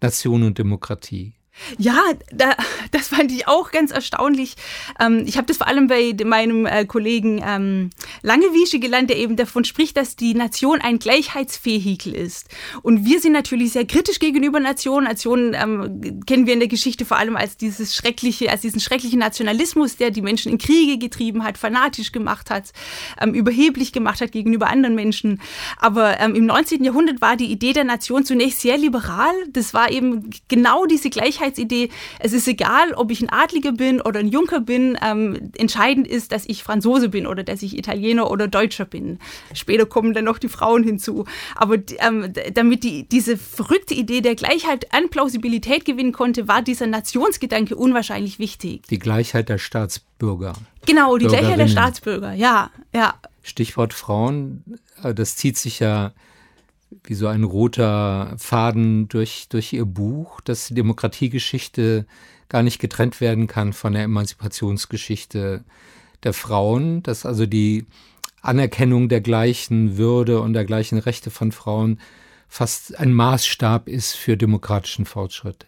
Nation 0.00 0.42
und 0.42 0.58
Demokratie? 0.58 1.34
Ja, 1.78 2.00
da, 2.30 2.54
das 2.92 3.08
fand 3.08 3.30
ich 3.30 3.46
auch 3.46 3.70
ganz 3.70 3.90
erstaunlich. 3.90 4.54
Ähm, 4.98 5.24
ich 5.26 5.36
habe 5.36 5.46
das 5.46 5.58
vor 5.58 5.66
allem 5.66 5.86
bei 5.86 6.14
meinem 6.24 6.66
äh, 6.66 6.86
Kollegen 6.86 7.42
ähm, 7.46 7.90
Langewiesche 8.22 8.78
gelernt, 8.78 9.10
der 9.10 9.18
eben 9.18 9.36
davon 9.36 9.64
spricht, 9.64 9.96
dass 9.96 10.16
die 10.16 10.34
Nation 10.34 10.80
ein 10.80 10.98
Gleichheitsvehikel 10.98 12.14
ist. 12.14 12.48
Und 12.82 13.04
wir 13.04 13.20
sind 13.20 13.32
natürlich 13.32 13.72
sehr 13.72 13.84
kritisch 13.84 14.18
gegenüber 14.18 14.60
Nationen. 14.60 15.06
Nationen 15.06 15.54
ähm, 15.54 16.20
kennen 16.26 16.46
wir 16.46 16.54
in 16.54 16.60
der 16.60 16.68
Geschichte 16.68 17.04
vor 17.04 17.18
allem 17.18 17.36
als 17.36 17.58
dieses 17.58 17.94
schreckliche, 17.94 18.50
als 18.50 18.62
diesen 18.62 18.80
schrecklichen 18.80 19.18
Nationalismus, 19.18 19.96
der 19.96 20.10
die 20.10 20.22
Menschen 20.22 20.52
in 20.52 20.58
Kriege 20.58 20.98
getrieben 20.98 21.44
hat, 21.44 21.58
fanatisch 21.58 22.12
gemacht 22.12 22.50
hat, 22.50 22.72
ähm, 23.20 23.34
überheblich 23.34 23.92
gemacht 23.92 24.22
hat 24.22 24.32
gegenüber 24.32 24.68
anderen 24.68 24.94
Menschen. 24.94 25.40
Aber 25.76 26.18
ähm, 26.18 26.34
im 26.34 26.46
19. 26.46 26.82
Jahrhundert 26.82 27.20
war 27.20 27.36
die 27.36 27.52
Idee 27.52 27.74
der 27.74 27.84
Nation 27.84 28.24
zunächst 28.24 28.60
sehr 28.60 28.78
liberal. 28.78 29.32
Das 29.50 29.74
war 29.74 29.90
eben 29.90 30.30
genau 30.48 30.86
diese 30.86 31.10
Gleichheit 31.10 31.41
Gleichheitsidee. 31.42 31.90
Es 32.20 32.32
ist 32.32 32.46
egal, 32.48 32.92
ob 32.94 33.10
ich 33.10 33.20
ein 33.20 33.28
Adliger 33.30 33.72
bin 33.72 34.00
oder 34.00 34.20
ein 34.20 34.28
Junker 34.28 34.60
bin. 34.60 34.98
Ähm, 35.02 35.52
entscheidend 35.56 36.06
ist, 36.06 36.32
dass 36.32 36.46
ich 36.46 36.62
Franzose 36.62 37.08
bin 37.08 37.26
oder 37.26 37.42
dass 37.42 37.62
ich 37.62 37.76
Italiener 37.76 38.30
oder 38.30 38.48
Deutscher 38.48 38.84
bin. 38.84 39.18
Später 39.54 39.86
kommen 39.86 40.14
dann 40.14 40.24
noch 40.24 40.38
die 40.38 40.48
Frauen 40.48 40.84
hinzu. 40.84 41.24
Aber 41.56 41.76
ähm, 41.98 42.32
damit 42.54 42.84
die, 42.84 43.08
diese 43.08 43.36
verrückte 43.36 43.94
Idee 43.94 44.20
der 44.20 44.34
Gleichheit 44.34 44.92
an 44.94 45.08
Plausibilität 45.10 45.84
gewinnen 45.84 46.12
konnte, 46.12 46.48
war 46.48 46.62
dieser 46.62 46.86
Nationsgedanke 46.86 47.76
unwahrscheinlich 47.76 48.38
wichtig. 48.38 48.86
Die 48.88 48.98
Gleichheit 48.98 49.48
der 49.48 49.58
Staatsbürger. 49.58 50.54
Genau, 50.86 51.16
die 51.16 51.26
Gleichheit 51.26 51.58
der 51.58 51.68
Staatsbürger, 51.68 52.32
ja, 52.32 52.70
ja. 52.94 53.14
Stichwort 53.42 53.92
Frauen, 53.92 54.64
äh, 55.02 55.14
das 55.14 55.36
zieht 55.36 55.56
sich 55.56 55.80
ja 55.80 56.12
wie 57.04 57.14
so 57.14 57.26
ein 57.26 57.44
roter 57.44 58.34
Faden 58.38 59.08
durch, 59.08 59.46
durch 59.48 59.72
ihr 59.72 59.84
Buch, 59.84 60.40
dass 60.40 60.68
die 60.68 60.74
Demokratiegeschichte 60.74 62.06
gar 62.48 62.62
nicht 62.62 62.78
getrennt 62.78 63.20
werden 63.20 63.46
kann 63.46 63.72
von 63.72 63.94
der 63.94 64.04
Emanzipationsgeschichte 64.04 65.64
der 66.22 66.32
Frauen, 66.32 67.02
dass 67.02 67.26
also 67.26 67.46
die 67.46 67.86
Anerkennung 68.42 69.08
der 69.08 69.20
gleichen 69.20 69.96
Würde 69.96 70.40
und 70.40 70.52
der 70.52 70.64
gleichen 70.64 70.98
Rechte 70.98 71.30
von 71.30 71.52
Frauen 71.52 72.00
fast 72.48 72.98
ein 72.98 73.12
Maßstab 73.12 73.88
ist 73.88 74.14
für 74.14 74.36
demokratischen 74.36 75.06
Fortschritt. 75.06 75.66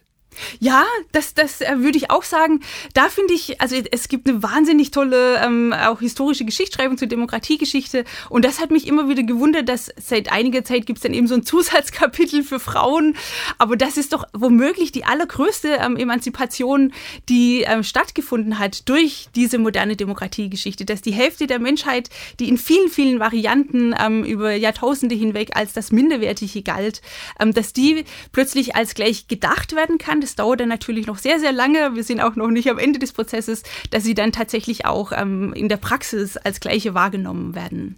Ja, 0.59 0.85
das, 1.11 1.33
das 1.33 1.61
äh, 1.61 1.79
würde 1.79 1.97
ich 1.97 2.11
auch 2.11 2.23
sagen. 2.23 2.61
Da 2.93 3.09
finde 3.09 3.33
ich, 3.33 3.61
also 3.61 3.75
es 3.91 4.07
gibt 4.07 4.27
eine 4.29 4.43
wahnsinnig 4.43 4.91
tolle, 4.91 5.41
ähm, 5.43 5.73
auch 5.73 5.99
historische 5.99 6.45
Geschichtsschreibung 6.45 6.97
zur 6.97 7.07
Demokratiegeschichte. 7.07 8.05
Und 8.29 8.45
das 8.45 8.59
hat 8.59 8.71
mich 8.71 8.87
immer 8.87 9.09
wieder 9.09 9.23
gewundert, 9.23 9.69
dass 9.69 9.91
seit 9.97 10.31
einiger 10.31 10.63
Zeit 10.63 10.85
gibt 10.85 10.97
es 10.97 11.03
dann 11.03 11.13
eben 11.13 11.27
so 11.27 11.35
ein 11.35 11.43
Zusatzkapitel 11.45 12.43
für 12.43 12.59
Frauen. 12.59 13.15
Aber 13.57 13.77
das 13.77 13.97
ist 13.97 14.13
doch 14.13 14.25
womöglich 14.33 14.91
die 14.91 15.05
allergrößte 15.05 15.77
ähm, 15.81 15.97
Emanzipation, 15.97 16.93
die 17.29 17.61
ähm, 17.61 17.83
stattgefunden 17.83 18.59
hat 18.59 18.87
durch 18.89 19.27
diese 19.35 19.57
moderne 19.57 19.95
Demokratiegeschichte. 19.95 20.85
Dass 20.85 21.01
die 21.01 21.13
Hälfte 21.13 21.47
der 21.47 21.59
Menschheit, 21.59 22.09
die 22.39 22.49
in 22.49 22.57
vielen, 22.57 22.89
vielen 22.89 23.19
Varianten 23.19 23.93
ähm, 23.97 24.23
über 24.23 24.53
Jahrtausende 24.53 25.15
hinweg 25.15 25.55
als 25.55 25.73
das 25.73 25.91
Minderwertige 25.91 26.61
galt, 26.61 27.01
ähm, 27.39 27.53
dass 27.53 27.73
die 27.73 28.05
plötzlich 28.31 28.75
als 28.75 28.95
gleich 28.95 29.27
gedacht 29.27 29.75
werden 29.75 29.97
kann 29.97 30.21
das 30.25 30.35
dauert 30.35 30.59
dann 30.59 30.69
natürlich 30.69 31.05
noch 31.05 31.19
sehr, 31.19 31.39
sehr 31.39 31.51
lange. 31.51 31.91
Wir 31.93 32.03
sind 32.03 32.19
auch 32.19 32.35
noch 32.35 32.49
nicht 32.49 32.67
am 32.71 32.79
Ende 32.79 32.97
des 32.97 33.13
Prozesses, 33.13 33.61
dass 33.91 34.03
sie 34.03 34.15
dann 34.15 34.31
tatsächlich 34.31 34.85
auch 34.85 35.11
ähm, 35.15 35.53
in 35.53 35.69
der 35.69 35.77
Praxis 35.77 36.35
als 36.35 36.59
gleiche 36.59 36.95
wahrgenommen 36.95 37.53
werden. 37.53 37.95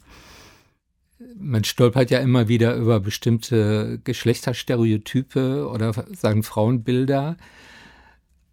Man 1.40 1.64
stolpert 1.64 2.12
ja 2.12 2.20
immer 2.20 2.50
wieder 2.50 2.76
über 2.76 3.00
bestimmte 3.00 4.02
Geschlechterstereotype 4.04 5.70
oder 5.70 5.94
sagen 6.12 6.44
Frauenbilder 6.44 7.38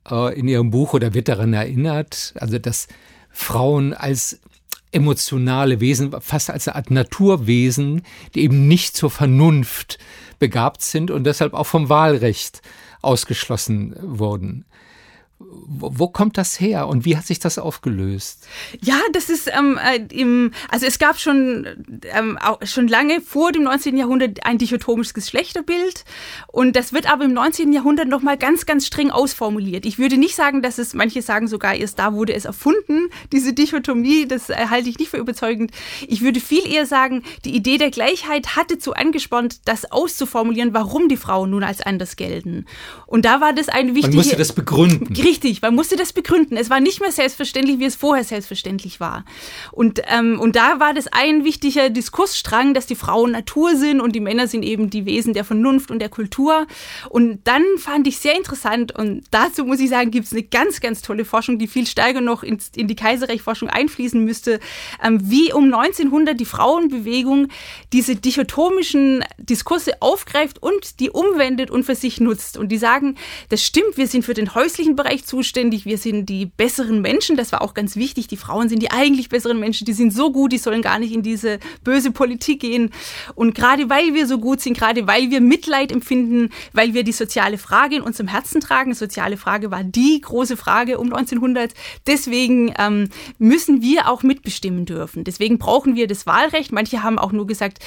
äh, 0.08 0.38
in 0.38 0.46
ihrem 0.46 0.70
Buch 0.70 0.94
oder 0.94 1.12
wird 1.12 1.26
daran 1.26 1.52
erinnert, 1.52 2.32
also 2.36 2.58
dass 2.60 2.86
Frauen 3.30 3.92
als 3.92 4.40
emotionale 4.92 5.80
Wesen, 5.80 6.14
fast 6.20 6.50
als 6.50 6.68
eine 6.68 6.76
Art 6.76 6.92
Naturwesen, 6.92 8.02
die 8.36 8.42
eben 8.42 8.68
nicht 8.68 8.96
zur 8.96 9.10
Vernunft 9.10 9.98
begabt 10.38 10.82
sind 10.82 11.10
und 11.10 11.24
deshalb 11.24 11.54
auch 11.54 11.66
vom 11.66 11.88
Wahlrecht 11.88 12.62
ausgeschlossen 13.04 13.94
wurden. 14.00 14.64
Wo, 15.38 16.08
kommt 16.08 16.38
das 16.38 16.60
her 16.60 16.86
und 16.86 17.04
wie 17.04 17.16
hat 17.16 17.26
sich 17.26 17.40
das 17.40 17.58
aufgelöst? 17.58 18.46
Ja, 18.80 18.98
das 19.12 19.28
ist 19.28 19.50
ähm, 19.52 19.78
äh, 19.82 19.96
im, 20.14 20.52
also 20.70 20.86
es 20.86 20.98
gab 20.98 21.18
schon, 21.18 21.66
ähm, 22.12 22.38
auch 22.38 22.60
schon 22.64 22.86
lange 22.86 23.20
vor 23.20 23.50
dem 23.50 23.64
19. 23.64 23.96
Jahrhundert 23.96 24.46
ein 24.46 24.58
dichotomisches 24.58 25.12
Geschlechterbild 25.12 26.04
und 26.46 26.76
das 26.76 26.92
wird 26.92 27.10
aber 27.10 27.24
im 27.24 27.32
19. 27.32 27.72
Jahrhundert 27.72 28.08
nochmal 28.08 28.38
ganz, 28.38 28.64
ganz 28.64 28.86
streng 28.86 29.10
ausformuliert. 29.10 29.86
Ich 29.86 29.98
würde 29.98 30.18
nicht 30.18 30.36
sagen, 30.36 30.62
dass 30.62 30.78
es, 30.78 30.94
manche 30.94 31.20
sagen 31.20 31.48
sogar 31.48 31.74
erst 31.74 31.98
da 31.98 32.12
wurde 32.12 32.32
es 32.32 32.44
erfunden, 32.44 33.08
diese 33.32 33.52
Dichotomie, 33.52 34.26
das 34.28 34.50
äh, 34.50 34.66
halte 34.70 34.88
ich 34.88 34.98
nicht 34.98 35.10
für 35.10 35.18
überzeugend. 35.18 35.72
Ich 36.06 36.22
würde 36.22 36.38
viel 36.38 36.66
eher 36.66 36.86
sagen, 36.86 37.24
die 37.44 37.56
Idee 37.56 37.78
der 37.78 37.90
Gleichheit 37.90 38.54
hatte 38.54 38.78
zu 38.78 38.94
angespornt, 38.94 39.62
das 39.64 39.90
auszuformulieren, 39.90 40.74
warum 40.74 41.08
die 41.08 41.16
Frauen 41.16 41.50
nun 41.50 41.64
als 41.64 41.80
anders 41.80 42.14
gelten. 42.16 42.66
Und 43.06 43.24
da 43.24 43.40
war 43.40 43.52
das 43.52 43.68
eine 43.68 43.94
wichtige... 43.94 44.16
Man 44.16 44.24
musste 44.24 44.36
das 44.36 44.52
begründen. 44.52 45.12
Richtig, 45.24 45.62
man 45.62 45.74
musste 45.74 45.96
das 45.96 46.12
begründen. 46.12 46.58
Es 46.58 46.68
war 46.68 46.80
nicht 46.80 47.00
mehr 47.00 47.10
selbstverständlich, 47.10 47.78
wie 47.78 47.86
es 47.86 47.96
vorher 47.96 48.24
selbstverständlich 48.24 49.00
war. 49.00 49.24
Und, 49.72 50.02
ähm, 50.06 50.38
und 50.38 50.54
da 50.54 50.80
war 50.80 50.92
das 50.92 51.06
ein 51.06 51.44
wichtiger 51.44 51.88
Diskursstrang, 51.88 52.74
dass 52.74 52.84
die 52.84 52.94
Frauen 52.94 53.30
Natur 53.30 53.74
sind 53.74 54.02
und 54.02 54.14
die 54.14 54.20
Männer 54.20 54.48
sind 54.48 54.62
eben 54.62 54.90
die 54.90 55.06
Wesen 55.06 55.32
der 55.32 55.44
Vernunft 55.44 55.90
und 55.90 56.00
der 56.00 56.10
Kultur. 56.10 56.66
Und 57.08 57.40
dann 57.44 57.62
fand 57.78 58.06
ich 58.06 58.18
sehr 58.18 58.36
interessant 58.36 58.94
und 58.94 59.24
dazu 59.30 59.64
muss 59.64 59.80
ich 59.80 59.88
sagen, 59.88 60.10
gibt 60.10 60.26
es 60.26 60.32
eine 60.32 60.42
ganz, 60.42 60.80
ganz 60.80 61.00
tolle 61.00 61.24
Forschung, 61.24 61.58
die 61.58 61.68
viel 61.68 61.86
stärker 61.86 62.20
noch 62.20 62.42
in, 62.42 62.58
in 62.76 62.86
die 62.86 62.96
Kaiserreichforschung 62.96 63.70
einfließen 63.70 64.22
müsste, 64.22 64.60
ähm, 65.02 65.20
wie 65.22 65.54
um 65.54 65.72
1900 65.72 66.38
die 66.38 66.44
Frauenbewegung 66.44 67.48
diese 67.94 68.14
dichotomischen 68.16 69.24
Diskurse 69.38 70.02
aufgreift 70.02 70.62
und 70.62 71.00
die 71.00 71.08
umwendet 71.08 71.70
und 71.70 71.84
für 71.84 71.94
sich 71.94 72.20
nutzt. 72.20 72.58
Und 72.58 72.68
die 72.68 72.78
sagen, 72.78 73.16
das 73.48 73.62
stimmt, 73.62 73.96
wir 73.96 74.06
sind 74.06 74.22
für 74.22 74.34
den 74.34 74.54
häuslichen 74.54 74.96
Bereich 74.96 75.13
zuständig, 75.22 75.84
wir 75.84 75.98
sind 75.98 76.28
die 76.28 76.46
besseren 76.46 77.00
Menschen, 77.00 77.36
das 77.36 77.52
war 77.52 77.62
auch 77.62 77.74
ganz 77.74 77.96
wichtig, 77.96 78.26
die 78.26 78.36
Frauen 78.36 78.68
sind 78.68 78.82
die 78.82 78.90
eigentlich 78.90 79.28
besseren 79.28 79.60
Menschen, 79.60 79.84
die 79.84 79.92
sind 79.92 80.12
so 80.12 80.32
gut, 80.32 80.52
die 80.52 80.58
sollen 80.58 80.82
gar 80.82 80.98
nicht 80.98 81.12
in 81.12 81.22
diese 81.22 81.60
böse 81.84 82.10
Politik 82.10 82.60
gehen. 82.60 82.90
Und 83.34 83.54
gerade 83.54 83.88
weil 83.88 84.14
wir 84.14 84.26
so 84.26 84.38
gut 84.38 84.60
sind, 84.60 84.76
gerade 84.76 85.06
weil 85.06 85.30
wir 85.30 85.40
Mitleid 85.40 85.92
empfinden, 85.92 86.50
weil 86.72 86.94
wir 86.94 87.04
die 87.04 87.12
soziale 87.12 87.58
Frage 87.58 87.96
in 87.96 88.02
unserem 88.02 88.28
Herzen 88.28 88.60
tragen, 88.60 88.90
die 88.90 88.96
soziale 88.96 89.36
Frage 89.36 89.70
war 89.70 89.84
die 89.84 90.20
große 90.20 90.56
Frage 90.56 90.98
um 90.98 91.12
1900, 91.12 91.72
deswegen 92.06 92.74
ähm, 92.78 93.08
müssen 93.38 93.82
wir 93.82 94.08
auch 94.08 94.22
mitbestimmen 94.22 94.86
dürfen. 94.86 95.24
Deswegen 95.24 95.58
brauchen 95.58 95.94
wir 95.94 96.06
das 96.06 96.26
Wahlrecht. 96.26 96.72
Manche 96.72 97.02
haben 97.02 97.18
auch 97.18 97.32
nur 97.32 97.46
gesagt, 97.46 97.78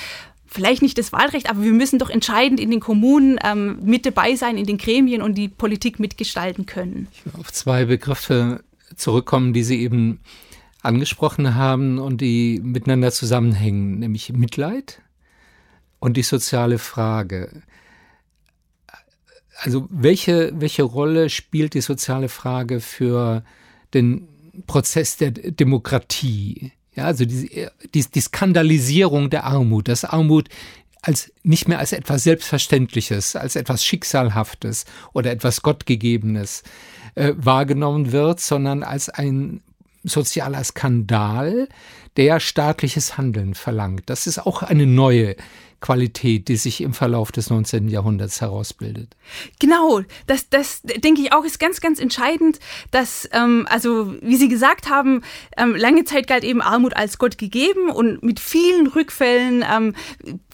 vielleicht 0.57 0.81
nicht 0.81 0.97
das 0.97 1.13
Wahlrecht, 1.13 1.51
aber 1.51 1.61
wir 1.61 1.71
müssen 1.71 1.99
doch 1.99 2.09
entscheidend 2.09 2.59
in 2.59 2.71
den 2.71 2.79
Kommunen 2.79 3.39
ähm, 3.43 3.77
mit 3.83 4.07
dabei 4.07 4.35
sein, 4.35 4.57
in 4.57 4.65
den 4.65 4.79
Gremien 4.79 5.21
und 5.21 5.35
die 5.35 5.49
Politik 5.49 5.99
mitgestalten 5.99 6.65
können. 6.65 7.07
Ich 7.11 7.25
will 7.25 7.39
auf 7.39 7.53
zwei 7.53 7.85
Begriffe 7.85 8.63
zurückkommen, 8.95 9.53
die 9.53 9.63
Sie 9.63 9.79
eben 9.79 10.19
angesprochen 10.81 11.53
haben 11.53 11.99
und 11.99 12.21
die 12.21 12.59
miteinander 12.63 13.11
zusammenhängen, 13.11 13.99
nämlich 13.99 14.33
Mitleid 14.33 14.99
und 15.99 16.17
die 16.17 16.23
soziale 16.23 16.79
Frage. 16.79 17.61
Also 19.59 19.87
welche, 19.91 20.51
welche 20.55 20.83
Rolle 20.83 21.29
spielt 21.29 21.75
die 21.75 21.81
soziale 21.81 22.29
Frage 22.29 22.79
für 22.79 23.43
den 23.93 24.27
Prozess 24.65 25.17
der 25.17 25.29
Demokratie? 25.29 26.71
Ja, 26.97 27.05
also 27.05 27.25
die, 27.25 27.67
die, 27.93 28.03
die 28.03 28.21
Skandalisierung 28.21 29.29
der 29.29 29.43
Armut, 29.43 29.87
dass 29.87 30.03
Armut 30.03 30.49
als 31.03 31.31
nicht 31.43 31.67
mehr 31.67 31.77
als 31.77 31.93
etwas 31.93 32.23
Selbstverständliches, 32.23 33.35
als 33.35 33.55
etwas 33.55 33.85
Schicksalhaftes 33.85 34.85
oder 35.13 35.31
etwas 35.31 35.61
Gottgegebenes 35.61 36.63
äh, 37.13 37.33
wahrgenommen 37.37 38.11
wird, 38.11 38.39
sondern 38.39 38.81
als 38.81 39.09
ein 39.09 39.61
sozialer 40.03 40.63
Skandal, 40.63 41.69
der 42.17 42.39
staatliches 42.39 43.15
Handeln 43.15 43.53
verlangt. 43.53 44.03
Das 44.07 44.25
ist 44.25 44.39
auch 44.39 44.63
eine 44.63 44.87
neue 44.87 45.35
Qualität, 45.79 46.47
die 46.47 46.57
sich 46.57 46.81
im 46.81 46.93
Verlauf 46.93 47.31
des 47.31 47.49
19. 47.49 47.87
Jahrhunderts 47.87 48.41
herausbildet. 48.41 49.15
Genau, 49.59 50.01
das, 50.25 50.49
das 50.49 50.81
denke 50.81 51.21
ich 51.21 51.33
auch 51.33 51.43
ist 51.43 51.59
ganz, 51.59 51.81
ganz 51.81 51.99
entscheidend, 51.99 52.59
dass, 52.89 53.29
ähm, 53.31 53.67
also 53.69 54.15
wie 54.21 54.37
Sie 54.37 54.49
gesagt 54.49 54.89
haben, 54.89 55.21
ähm, 55.55 55.75
lange 55.75 56.03
Zeit 56.03 56.27
galt 56.27 56.43
eben 56.43 56.61
Armut 56.61 56.95
als 56.95 57.19
Gott 57.19 57.37
gegeben 57.37 57.89
und 57.89 58.23
mit 58.23 58.39
vielen 58.39 58.87
Rückfällen 58.87 59.63
ähm, 59.69 59.93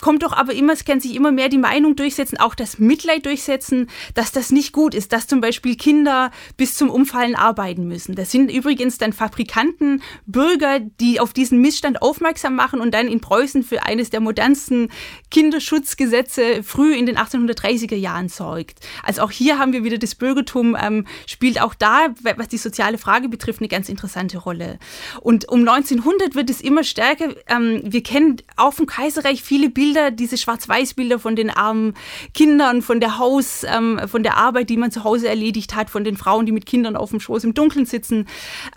kommt 0.01 0.23
doch 0.23 0.33
aber 0.33 0.53
immer, 0.53 0.73
es 0.73 0.83
kann 0.83 0.99
sich 0.99 1.15
immer 1.15 1.31
mehr 1.31 1.47
die 1.47 1.57
Meinung 1.57 1.95
durchsetzen, 1.95 2.37
auch 2.37 2.53
das 2.53 2.77
Mitleid 2.79 3.25
durchsetzen, 3.25 3.89
dass 4.15 4.33
das 4.33 4.51
nicht 4.51 4.73
gut 4.73 4.93
ist, 4.93 5.13
dass 5.13 5.27
zum 5.27 5.39
Beispiel 5.39 5.77
Kinder 5.77 6.31
bis 6.57 6.75
zum 6.75 6.89
Umfallen 6.89 7.35
arbeiten 7.35 7.87
müssen. 7.87 8.15
Das 8.15 8.31
sind 8.31 8.51
übrigens 8.51 8.97
dann 8.97 9.13
Fabrikanten, 9.13 10.01
Bürger, 10.25 10.79
die 10.81 11.21
auf 11.21 11.31
diesen 11.31 11.61
Missstand 11.61 12.01
aufmerksam 12.01 12.55
machen 12.55 12.81
und 12.81 12.93
dann 12.93 13.07
in 13.07 13.21
Preußen 13.21 13.63
für 13.63 13.83
eines 13.83 14.09
der 14.09 14.19
modernsten 14.19 14.89
Kinderschutzgesetze 15.31 16.63
früh 16.63 16.93
in 16.95 17.05
den 17.05 17.17
1830er 17.17 17.95
Jahren 17.95 18.29
sorgt. 18.29 18.79
Also 19.03 19.21
auch 19.21 19.31
hier 19.31 19.57
haben 19.59 19.73
wir 19.73 19.83
wieder 19.83 19.97
das 19.97 20.15
Bürgertum, 20.15 20.77
ähm, 20.79 21.05
spielt 21.25 21.61
auch 21.61 21.73
da, 21.73 22.07
was 22.35 22.47
die 22.47 22.57
soziale 22.57 22.97
Frage 22.97 23.29
betrifft, 23.29 23.59
eine 23.59 23.67
ganz 23.67 23.89
interessante 23.89 24.37
Rolle. 24.37 24.79
Und 25.21 25.49
um 25.49 25.67
1900 25.67 26.35
wird 26.35 26.49
es 26.49 26.61
immer 26.61 26.83
stärker. 26.83 27.35
Ähm, 27.47 27.81
wir 27.83 28.03
kennen 28.03 28.37
auch 28.55 28.73
vom 28.73 28.85
Kaiserreich 28.85 29.41
viele 29.41 29.69
Bilder, 29.69 30.11
diese 30.11 30.37
Schwarz-Weiß-Bilder 30.37 31.19
von 31.19 31.35
den 31.35 31.49
armen 31.49 31.93
Kindern, 32.33 32.81
von 32.81 32.99
der 32.99 33.17
Haus, 33.17 33.63
ähm, 33.63 34.01
von 34.07 34.23
der 34.23 34.37
Arbeit, 34.37 34.69
die 34.69 34.77
man 34.77 34.91
zu 34.91 35.03
Hause 35.03 35.27
erledigt 35.27 35.75
hat, 35.75 35.89
von 35.89 36.03
den 36.03 36.17
Frauen, 36.17 36.45
die 36.45 36.51
mit 36.51 36.65
Kindern 36.65 36.95
auf 36.95 37.09
dem 37.09 37.19
Schoß 37.19 37.43
im 37.43 37.53
Dunkeln 37.53 37.85
sitzen. 37.85 38.27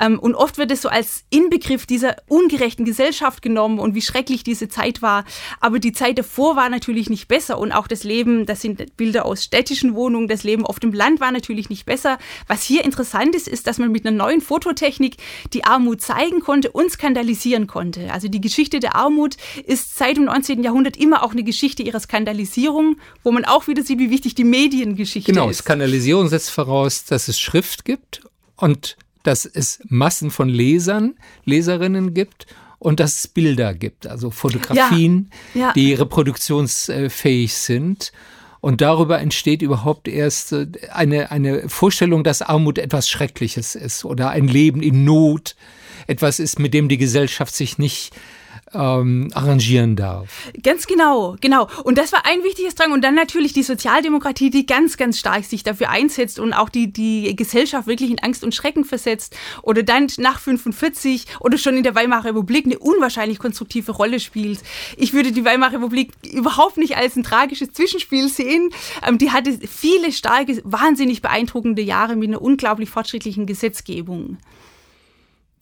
Ähm, 0.01 0.19
und 0.19 0.35
oft 0.35 0.59
wird 0.59 0.71
es 0.71 0.83
so 0.83 0.89
als 0.89 1.25
Inbegriff 1.31 1.87
dieser 1.87 2.17
ungerechten 2.29 2.85
Gesellschaft 2.85 3.43
genommen 3.43 3.79
und 3.79 3.95
wie 3.95 4.03
schrecklich 4.03 4.45
diese 4.45 4.69
Zeit 4.69 5.03
war. 5.03 5.25
Aber 5.61 5.79
die 5.79 5.93
Zeit 5.93 6.19
davor 6.27 6.57
war 6.57 6.69
natürlich 6.69 7.09
nicht 7.09 7.29
besser 7.29 7.57
und 7.59 7.73
auch 7.73 7.87
das 7.87 8.03
Leben, 8.03 8.47
das 8.47 8.61
sind 8.61 8.97
Bilder 8.97 9.25
aus 9.25 9.45
städtischen 9.45 9.95
Wohnungen, 9.95 10.27
das 10.27 10.43
Leben 10.43 10.67
auf 10.67 10.81
dem 10.81 10.93
Land 10.93 11.21
war 11.21 11.31
natürlich 11.31 11.71
nicht 11.71 11.87
besser. 11.87 12.19
Was 12.49 12.63
hier 12.65 12.85
interessant 12.85 13.35
ist, 13.37 13.47
ist, 13.47 13.67
dass 13.69 13.79
man 13.79 13.93
mit 13.93 14.05
einer 14.05 14.17
neuen 14.17 14.41
Fototechnik 14.41 15.17
die 15.53 15.65
Armut 15.65 16.03
zeigen 16.03 16.41
konnte 16.41 16.73
und 16.73 16.91
skandalisieren 16.91 17.69
konnte. 17.69 18.13
Also 18.13 18.29
die 18.29 18.41
Geschichte 18.41 18.81
der 18.81 18.97
Armut 18.97 19.37
ist 19.67 19.97
seit 19.97 20.17
dem 20.17 20.25
19. 20.25 20.63
Jahrhundert 20.65 20.97
immer 20.97 21.23
auch 21.23 21.31
eine 21.31 21.45
Geschichte 21.45 21.85
ihrer 21.85 22.01
Skandalisierung, 22.01 22.97
wo 23.23 23.31
man 23.31 23.45
auch 23.45 23.69
wieder 23.69 23.85
sieht, 23.85 24.01
wie 24.01 24.11
wichtig 24.11 24.35
die 24.35 24.45
Mediengeschichte 24.45 25.31
genau, 25.31 25.49
ist. 25.49 25.59
Genau, 25.59 25.65
Skandalisierung 25.65 26.29
setzt 26.29 26.51
voraus, 26.51 27.05
dass 27.05 27.29
es 27.29 27.39
Schrift 27.39 27.85
gibt 27.85 28.23
und 28.57 28.97
dass 29.23 29.45
es 29.45 29.81
Massen 29.89 30.31
von 30.31 30.49
Lesern, 30.49 31.15
Leserinnen 31.45 32.15
gibt 32.15 32.47
und 32.79 33.01
dass 33.01 33.19
es 33.19 33.29
Bilder 33.29 33.75
gibt, 33.75 34.07
also 34.07 34.31
Fotografien, 34.31 35.31
ja, 35.55 35.61
ja. 35.61 35.73
die 35.73 35.95
reproduktionsfähig 35.95 37.55
sind. 37.55 38.13
Und 38.61 38.81
darüber 38.81 39.21
entsteht 39.21 39.63
überhaupt 39.63 40.09
erst 40.09 40.53
äh, 40.53 40.67
eine, 40.91 41.31
eine 41.31 41.69
Vorstellung, 41.69 42.25
dass 42.25 42.43
Armut 42.43 42.79
etwas 42.79 43.09
Schreckliches 43.09 43.75
ist 43.75 44.05
oder 44.05 44.31
ein 44.31 44.49
Leben 44.49 44.83
in 44.83 45.05
Not 45.05 45.57
etwas 46.07 46.39
ist, 46.39 46.59
mit 46.59 46.75
dem 46.75 46.89
die 46.89 46.99
Gesellschaft 46.99 47.55
sich 47.55 47.79
nicht 47.79 48.13
ähm, 48.73 49.31
arrangieren 49.35 49.97
darf. 49.97 50.51
Ganz 50.63 50.87
genau, 50.87 51.37
genau. 51.41 51.69
Und 51.85 51.99
das 51.99 52.13
war 52.13 52.27
ein 52.27 52.43
wichtiges 52.43 52.75
Drang. 52.75 52.93
Und 52.93 53.03
dann 53.03 53.15
natürlich 53.15 53.53
die 53.53 53.63
Sozialdemokratie, 53.63 54.51
die 54.51 54.67
ganz, 54.67 54.97
ganz 54.97 55.19
stark 55.19 55.45
sich 55.45 55.63
dafür 55.63 55.91
einsetzt 55.91 56.39
und 56.39 56.53
auch 56.53 56.69
die, 56.69 56.93
die 56.93 57.35
Gesellschaft 57.37 57.87
wirklich 57.87 58.11
in 58.11 58.19
Angst 58.19 58.45
und 58.45 58.55
Schrecken 58.55 58.85
versetzt. 58.85 59.37
Oder 59.63 59.83
dann 59.83 60.09
nach 60.19 60.41
45 60.41 61.27
oder 61.41 61.59
schon 61.59 61.77
in 61.77 61.83
der 61.83 61.95
Weimarer 61.95 62.27
Republik 62.27 62.67
eine 62.67 62.79
unwahrscheinlich 62.79 63.39
konstruktive 63.39 63.93
Rolle 63.93 64.21
spielt. 64.21 64.61
Ich 64.97 65.13
würde 65.13 65.33
die 65.33 65.45
Weimarer 65.45 65.75
Republik 65.75 66.13
überhaupt 66.33 66.77
nicht 66.77 66.97
als 66.97 67.17
ein 67.17 67.23
tragisches 67.23 67.73
Zwischenspiel 67.73 68.29
sehen. 68.29 68.71
Ähm, 69.07 69.19
die 69.19 69.31
hatte 69.31 69.59
viele 69.67 70.13
starke, 70.13 70.61
wahnsinnig 70.65 71.23
beeindruckende 71.23 71.83
Jahre 71.83 72.17
mit 72.17 72.29
einer 72.29 72.43
unglaublich 72.43 72.91
fortschrittlichen 72.91 73.47
Gesetzgebung. 73.47 74.39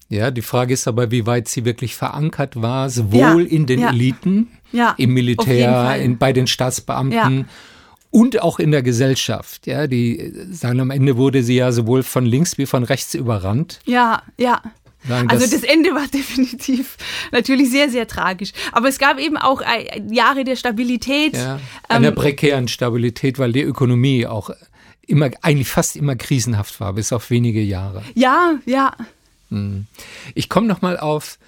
Ja, 0.09 0.31
die 0.31 0.43
Frage 0.43 0.75
ist 0.75 0.87
aber, 0.87 1.11
wie 1.11 1.27
weit 1.27 1.49
sie 1.49 1.65
wirklich 1.65 1.95
verankert 1.97 2.61
war, 2.61 2.91
sowohl 2.91 3.43
ja, 3.43 3.49
in 3.49 3.67
den 3.67 3.81
ja. 3.81 3.91
Eliten, 3.91 4.49
ja, 4.73 4.95
im 4.99 5.15
Militär, 5.15 5.97
in, 5.97 6.19
bei 6.19 6.33
den 6.33 6.47
Staatsbeamten 6.47 7.49
und 8.11 8.41
auch 8.43 8.61
in 8.61 8.71
der 8.71 8.83
Gesellschaft. 8.83 9.67
Ja, 9.67 9.87
die 9.87 10.33
sagen 10.51 10.81
am 10.81 10.91
Ende 10.91 11.17
wurde 11.17 11.43
sie 11.43 11.57
ja 11.57 11.73
sowohl 11.73 12.03
von 12.03 12.25
links 12.25 12.59
wie 12.59 12.67
von 12.67 12.85
rechts 12.85 13.15
überrannt. 13.15 13.81
Ja, 13.87 14.23
ja. 14.39 14.63
Sagen, 15.07 15.29
also 15.29 15.47
das 15.47 15.65
Ende 15.65 15.91
war 15.91 16.07
definitiv 16.13 16.97
natürlich 17.33 17.71
sehr, 17.71 17.91
sehr 17.91 18.07
tragisch. 18.07 18.53
Aber 18.73 18.89
es 18.89 18.99
gab 18.99 19.19
eben 19.19 19.37
auch 19.37 19.63
äh, 19.63 20.01
Jahre 20.11 20.45
der 20.45 20.57
Stabilität. 20.57 21.35
Ja, 21.35 21.61
einer 21.89 22.09
ähm, 22.09 22.15
prekären 22.15 22.69
Stabilität, 22.69 23.39
weil 23.39 23.53
die 23.53 23.63
Ökonomie 23.63 24.27
auch 24.27 24.51
immer, 25.07 25.31
eigentlich 25.43 25.69
fast 25.69 25.97
immer 25.97 26.17
krisenhaft 26.17 26.81
war, 26.81 26.93
bis 26.93 27.13
auf 27.13 27.31
wenige 27.31 27.61
Jahre. 27.61 28.03
Ja, 28.15 28.55
ja. 28.65 28.93
Hm. 29.55 29.87
Ich 30.35 30.49
komme 30.49 30.67
noch 30.67 30.83
mal 30.83 30.99
auf 30.99 31.39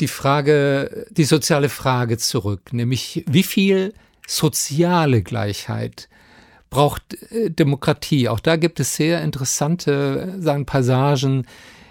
die 0.00 0.08
Frage, 0.08 1.06
die 1.10 1.24
soziale 1.24 1.68
Frage 1.68 2.18
zurück, 2.18 2.72
nämlich 2.72 3.24
wie 3.28 3.42
viel 3.42 3.94
soziale 4.26 5.22
Gleichheit 5.22 6.08
braucht 6.70 7.16
äh, 7.30 7.50
Demokratie. 7.50 8.28
Auch 8.28 8.40
da 8.40 8.56
gibt 8.56 8.80
es 8.80 8.96
sehr 8.96 9.22
interessante 9.22 10.36
sagen, 10.40 10.66
Passagen 10.66 11.46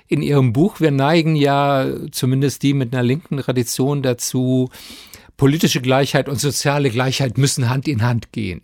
in 0.08 0.22
Ihrem 0.22 0.54
Buch. 0.54 0.80
Wir 0.80 0.92
neigen 0.92 1.36
ja, 1.36 1.88
zumindest 2.12 2.64
die 2.64 2.74
mit 2.74 2.94
einer 2.94 3.04
linken 3.04 3.38
Tradition 3.38 4.04
dazu, 4.04 4.70
politische 5.38 5.82
Gleichheit 5.82 6.30
und 6.30 6.40
soziale 6.40 6.90
Gleichheit 6.90 7.38
müssen 7.38 7.70
Hand 7.70 7.88
in 7.88 8.04
Hand 8.04 8.32
gehen. 8.32 8.62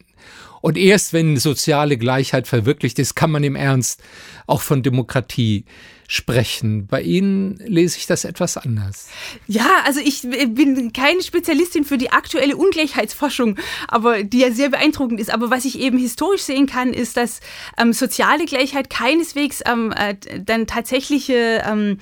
Und 0.62 0.78
erst 0.78 1.14
wenn 1.14 1.38
soziale 1.38 1.98
Gleichheit 1.98 2.48
verwirklicht 2.48 3.00
ist, 3.00 3.16
kann 3.16 3.32
man 3.32 3.44
im 3.44 3.56
Ernst 3.56 4.04
auch 4.46 4.62
von 4.62 4.84
Demokratie 4.84 5.64
sprechen. 6.12 6.88
Bei 6.88 7.04
Ihnen 7.04 7.58
lese 7.64 8.00
ich 8.00 8.08
das 8.08 8.26
etwas 8.26 8.58
anders. 8.58 9.10
Ja, 9.46 9.84
also 9.86 10.00
ich 10.00 10.24
bin 10.24 10.92
keine 10.92 11.22
Spezialistin 11.22 11.86
für 11.86 12.00
die 12.00 12.12
aktuelle 12.12 12.58
Ungleichheitsforschung, 12.58 13.58
aber 13.88 14.24
die 14.24 14.40
ja 14.40 14.52
sehr 14.52 14.70
beeindruckend 14.70 15.20
ist. 15.20 15.32
Aber 15.32 15.52
was 15.52 15.66
ich 15.66 15.80
eben 15.80 16.00
historisch 16.00 16.42
sehen 16.42 16.66
kann, 16.66 16.94
ist, 16.94 17.16
dass 17.16 17.42
ähm, 17.78 17.94
soziale 17.94 18.46
Gleichheit 18.46 18.90
keineswegs 18.90 19.62
ähm, 19.68 19.94
äh, 19.96 20.16
dann 20.44 20.66
tatsächliche 20.66 21.62
ähm, 21.64 22.00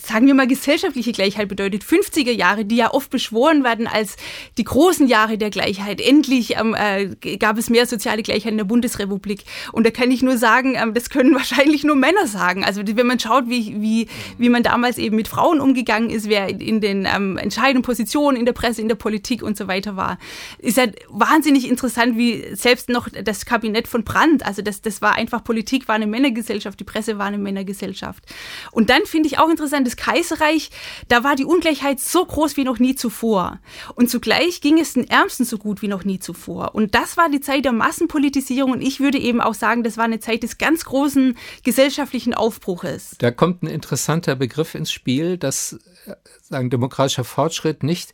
sagen 0.00 0.26
wir 0.26 0.34
mal, 0.34 0.46
gesellschaftliche 0.46 1.12
Gleichheit 1.12 1.48
bedeutet. 1.48 1.82
50er 1.82 2.30
Jahre, 2.30 2.64
die 2.64 2.76
ja 2.76 2.92
oft 2.92 3.10
beschworen 3.10 3.64
werden 3.64 3.86
als 3.86 4.16
die 4.56 4.64
großen 4.64 5.06
Jahre 5.08 5.38
der 5.38 5.50
Gleichheit. 5.50 6.00
Endlich 6.00 6.56
ähm, 6.56 6.74
äh, 6.74 7.36
gab 7.36 7.58
es 7.58 7.70
mehr 7.70 7.86
soziale 7.86 8.22
Gleichheit 8.22 8.52
in 8.52 8.58
der 8.58 8.64
Bundesrepublik. 8.64 9.44
Und 9.72 9.86
da 9.86 9.90
kann 9.90 10.10
ich 10.10 10.22
nur 10.22 10.36
sagen, 10.36 10.74
ähm, 10.76 10.94
das 10.94 11.10
können 11.10 11.34
wahrscheinlich 11.34 11.84
nur 11.84 11.96
Männer 11.96 12.26
sagen. 12.26 12.64
Also 12.64 12.82
wenn 12.84 13.06
man 13.06 13.18
schaut, 13.18 13.48
wie, 13.48 13.80
wie, 13.80 14.08
wie 14.38 14.48
man 14.48 14.62
damals 14.62 14.98
eben 14.98 15.16
mit 15.16 15.28
Frauen 15.28 15.60
umgegangen 15.60 16.10
ist, 16.10 16.28
wer 16.28 16.48
in 16.48 16.80
den 16.80 17.06
ähm, 17.12 17.36
entscheidenden 17.36 17.82
Positionen 17.82 18.36
in 18.36 18.46
der 18.46 18.52
Presse, 18.52 18.80
in 18.80 18.88
der 18.88 18.94
Politik 18.94 19.42
und 19.42 19.56
so 19.56 19.68
weiter 19.68 19.96
war, 19.96 20.18
ist 20.58 20.78
halt 20.78 20.96
wahnsinnig 21.08 21.68
interessant, 21.68 22.16
wie 22.16 22.44
selbst 22.54 22.88
noch 22.88 23.08
das 23.08 23.46
Kabinett 23.46 23.88
von 23.88 24.04
Brandt, 24.04 24.46
also 24.46 24.62
das, 24.62 24.82
das 24.82 25.02
war 25.02 25.14
einfach 25.14 25.42
Politik, 25.42 25.88
war 25.88 25.94
eine 25.94 26.06
Männergesellschaft, 26.06 26.78
die 26.78 26.84
Presse 26.84 27.18
war 27.18 27.26
eine 27.26 27.38
Männergesellschaft. 27.38 28.24
Und 28.70 28.90
dann 28.90 29.04
finde 29.04 29.28
ich 29.28 29.38
auch 29.38 29.48
interessant, 29.48 29.86
das 29.88 29.96
Kaiserreich, 29.96 30.70
da 31.08 31.24
war 31.24 31.36
die 31.36 31.44
Ungleichheit 31.44 32.00
so 32.00 32.24
groß 32.24 32.56
wie 32.56 32.64
noch 32.64 32.78
nie 32.78 32.94
zuvor. 32.94 33.58
Und 33.94 34.10
zugleich 34.10 34.60
ging 34.60 34.78
es 34.78 34.94
den 34.94 35.08
Ärmsten 35.08 35.44
so 35.44 35.58
gut 35.58 35.82
wie 35.82 35.88
noch 35.88 36.04
nie 36.04 36.18
zuvor. 36.18 36.74
Und 36.74 36.94
das 36.94 37.16
war 37.16 37.30
die 37.30 37.40
Zeit 37.40 37.64
der 37.64 37.72
Massenpolitisierung. 37.72 38.72
Und 38.72 38.80
ich 38.80 39.00
würde 39.00 39.18
eben 39.18 39.40
auch 39.40 39.54
sagen, 39.54 39.82
das 39.82 39.96
war 39.96 40.04
eine 40.04 40.20
Zeit 40.20 40.42
des 40.42 40.58
ganz 40.58 40.84
großen 40.84 41.36
gesellschaftlichen 41.64 42.34
Aufbruches. 42.34 43.16
Da 43.18 43.30
kommt 43.30 43.62
ein 43.62 43.68
interessanter 43.68 44.36
Begriff 44.36 44.74
ins 44.74 44.92
Spiel, 44.92 45.38
dass 45.38 45.78
äh, 46.06 46.14
sagen 46.42 46.70
demokratischer 46.70 47.24
Fortschritt 47.24 47.82
nicht 47.82 48.12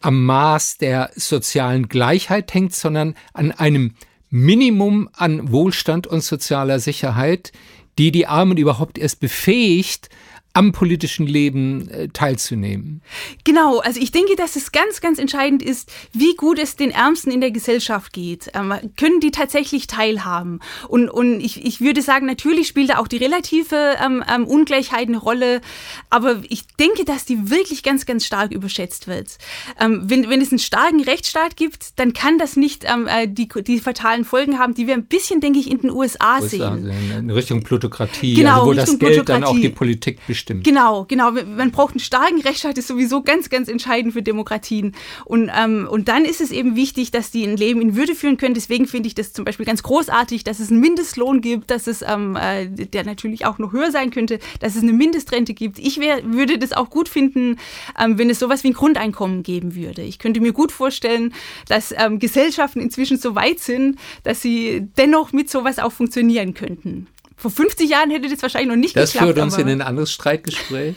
am 0.00 0.24
Maß 0.24 0.78
der 0.78 1.10
sozialen 1.14 1.88
Gleichheit 1.88 2.52
hängt, 2.52 2.74
sondern 2.74 3.14
an 3.32 3.52
einem 3.52 3.94
Minimum 4.30 5.08
an 5.12 5.52
Wohlstand 5.52 6.06
und 6.06 6.22
sozialer 6.22 6.80
Sicherheit, 6.80 7.52
die 7.98 8.10
die 8.10 8.26
Armen 8.26 8.56
überhaupt 8.56 8.98
erst 8.98 9.20
befähigt, 9.20 10.08
am 10.54 10.72
politischen 10.72 11.26
Leben 11.26 11.88
äh, 11.88 12.08
teilzunehmen. 12.08 13.00
Genau, 13.44 13.78
also 13.78 13.98
ich 14.00 14.12
denke, 14.12 14.36
dass 14.36 14.56
es 14.56 14.70
ganz, 14.70 15.00
ganz 15.00 15.18
entscheidend 15.18 15.62
ist, 15.62 15.90
wie 16.12 16.34
gut 16.36 16.58
es 16.58 16.76
den 16.76 16.90
Ärmsten 16.90 17.30
in 17.30 17.40
der 17.40 17.50
Gesellschaft 17.50 18.12
geht. 18.12 18.50
Ähm, 18.54 18.74
können 18.96 19.20
die 19.20 19.30
tatsächlich 19.30 19.86
teilhaben? 19.86 20.60
Und, 20.88 21.08
und 21.08 21.40
ich, 21.40 21.64
ich 21.64 21.80
würde 21.80 22.02
sagen, 22.02 22.26
natürlich 22.26 22.68
spielt 22.68 22.90
da 22.90 22.98
auch 22.98 23.08
die 23.08 23.16
relative 23.16 23.96
ähm, 24.04 24.22
ähm, 24.32 24.46
Ungleichheit 24.46 25.08
eine 25.08 25.18
Rolle, 25.18 25.62
aber 26.10 26.42
ich 26.48 26.66
denke, 26.78 27.04
dass 27.04 27.24
die 27.24 27.50
wirklich 27.50 27.82
ganz, 27.82 28.04
ganz 28.04 28.26
stark 28.26 28.52
überschätzt 28.52 29.08
wird. 29.08 29.38
Ähm, 29.80 30.02
wenn, 30.04 30.28
wenn 30.28 30.42
es 30.42 30.50
einen 30.50 30.58
starken 30.58 31.02
Rechtsstaat 31.02 31.56
gibt, 31.56 31.98
dann 31.98 32.12
kann 32.12 32.36
das 32.36 32.56
nicht 32.56 32.84
ähm, 32.84 33.06
äh, 33.06 33.26
die, 33.26 33.48
die 33.48 33.80
fatalen 33.80 34.26
Folgen 34.26 34.58
haben, 34.58 34.74
die 34.74 34.86
wir 34.86 34.94
ein 34.94 35.06
bisschen, 35.06 35.40
denke 35.40 35.58
ich, 35.58 35.70
in 35.70 35.78
den 35.78 35.90
USA, 35.90 36.40
USA 36.40 36.76
sehen. 36.76 36.90
In 36.90 37.30
Richtung 37.30 37.62
Plutokratie, 37.62 38.34
genau, 38.34 38.50
also 38.50 38.66
wo 38.66 38.70
Richtung 38.70 38.98
das 38.98 39.08
Geld 39.08 39.28
dann 39.30 39.44
auch 39.44 39.58
die 39.58 39.70
Politik 39.70 40.20
bestimmt 40.26 40.41
bestimmt. 40.42 40.64
Genau, 40.64 41.04
genau. 41.04 41.30
Man 41.30 41.70
braucht 41.70 41.94
einen 41.94 42.00
starken 42.00 42.40
Rechtsstaat, 42.40 42.78
ist 42.78 42.88
sowieso 42.88 43.22
ganz, 43.22 43.48
ganz 43.48 43.68
entscheidend 43.68 44.12
für 44.12 44.22
Demokratien. 44.22 44.94
Und, 45.24 45.50
ähm, 45.56 45.88
und 45.90 46.08
dann 46.08 46.24
ist 46.24 46.40
es 46.40 46.50
eben 46.50 46.76
wichtig, 46.76 47.10
dass 47.10 47.30
die 47.30 47.44
ein 47.44 47.56
Leben 47.56 47.80
in 47.80 47.96
Würde 47.96 48.14
führen 48.14 48.36
können. 48.36 48.54
Deswegen 48.54 48.86
finde 48.86 49.06
ich 49.06 49.14
das 49.14 49.32
zum 49.32 49.44
Beispiel 49.44 49.66
ganz 49.66 49.82
großartig, 49.82 50.44
dass 50.44 50.60
es 50.60 50.70
einen 50.70 50.80
Mindestlohn 50.80 51.40
gibt, 51.40 51.70
dass 51.70 51.86
es, 51.86 52.02
ähm, 52.02 52.36
äh, 52.36 52.66
der 52.66 53.04
natürlich 53.04 53.46
auch 53.46 53.58
noch 53.58 53.72
höher 53.72 53.90
sein 53.90 54.10
könnte, 54.10 54.38
dass 54.60 54.76
es 54.76 54.82
eine 54.82 54.92
Mindestrente 54.92 55.54
gibt. 55.54 55.78
Ich 55.78 56.00
wär, 56.00 56.24
würde 56.24 56.58
das 56.58 56.72
auch 56.72 56.90
gut 56.90 57.08
finden, 57.08 57.58
ähm, 57.98 58.18
wenn 58.18 58.30
es 58.30 58.38
sowas 58.38 58.64
wie 58.64 58.68
ein 58.68 58.74
Grundeinkommen 58.74 59.42
geben 59.42 59.74
würde. 59.74 60.02
Ich 60.02 60.18
könnte 60.18 60.40
mir 60.40 60.52
gut 60.52 60.72
vorstellen, 60.72 61.32
dass 61.68 61.94
ähm, 61.96 62.18
Gesellschaften 62.18 62.80
inzwischen 62.80 63.18
so 63.18 63.34
weit 63.34 63.60
sind, 63.60 63.98
dass 64.24 64.42
sie 64.42 64.88
dennoch 64.96 65.32
mit 65.32 65.50
sowas 65.50 65.78
auch 65.78 65.92
funktionieren 65.92 66.54
könnten. 66.54 67.06
Vor 67.42 67.50
50 67.50 67.90
Jahren 67.90 68.10
hätte 68.12 68.28
das 68.28 68.40
wahrscheinlich 68.40 68.68
noch 68.68 68.76
nicht 68.76 68.96
das 68.96 69.12
geklappt. 69.12 69.30
Das 69.30 69.34
führt 69.34 69.44
uns 69.44 69.58
in 69.58 69.68
ein 69.68 69.82
anderes 69.82 70.12
Streitgespräch. 70.12 70.94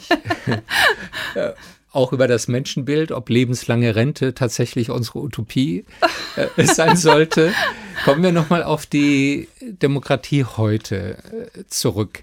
Auch 1.91 2.13
über 2.13 2.27
das 2.27 2.47
Menschenbild, 2.47 3.11
ob 3.11 3.29
lebenslange 3.29 3.95
Rente 3.95 4.35
tatsächlich 4.35 4.91
unsere 4.91 5.19
Utopie 5.19 5.85
äh, 6.35 6.63
sein 6.65 6.97
sollte. 6.97 7.51
Kommen 8.03 8.21
wir 8.21 8.31
nochmal 8.31 8.61
auf 8.61 8.85
die 8.85 9.47
Demokratie 9.59 10.43
heute 10.43 11.17
äh, 11.55 11.63
zurück 11.67 12.21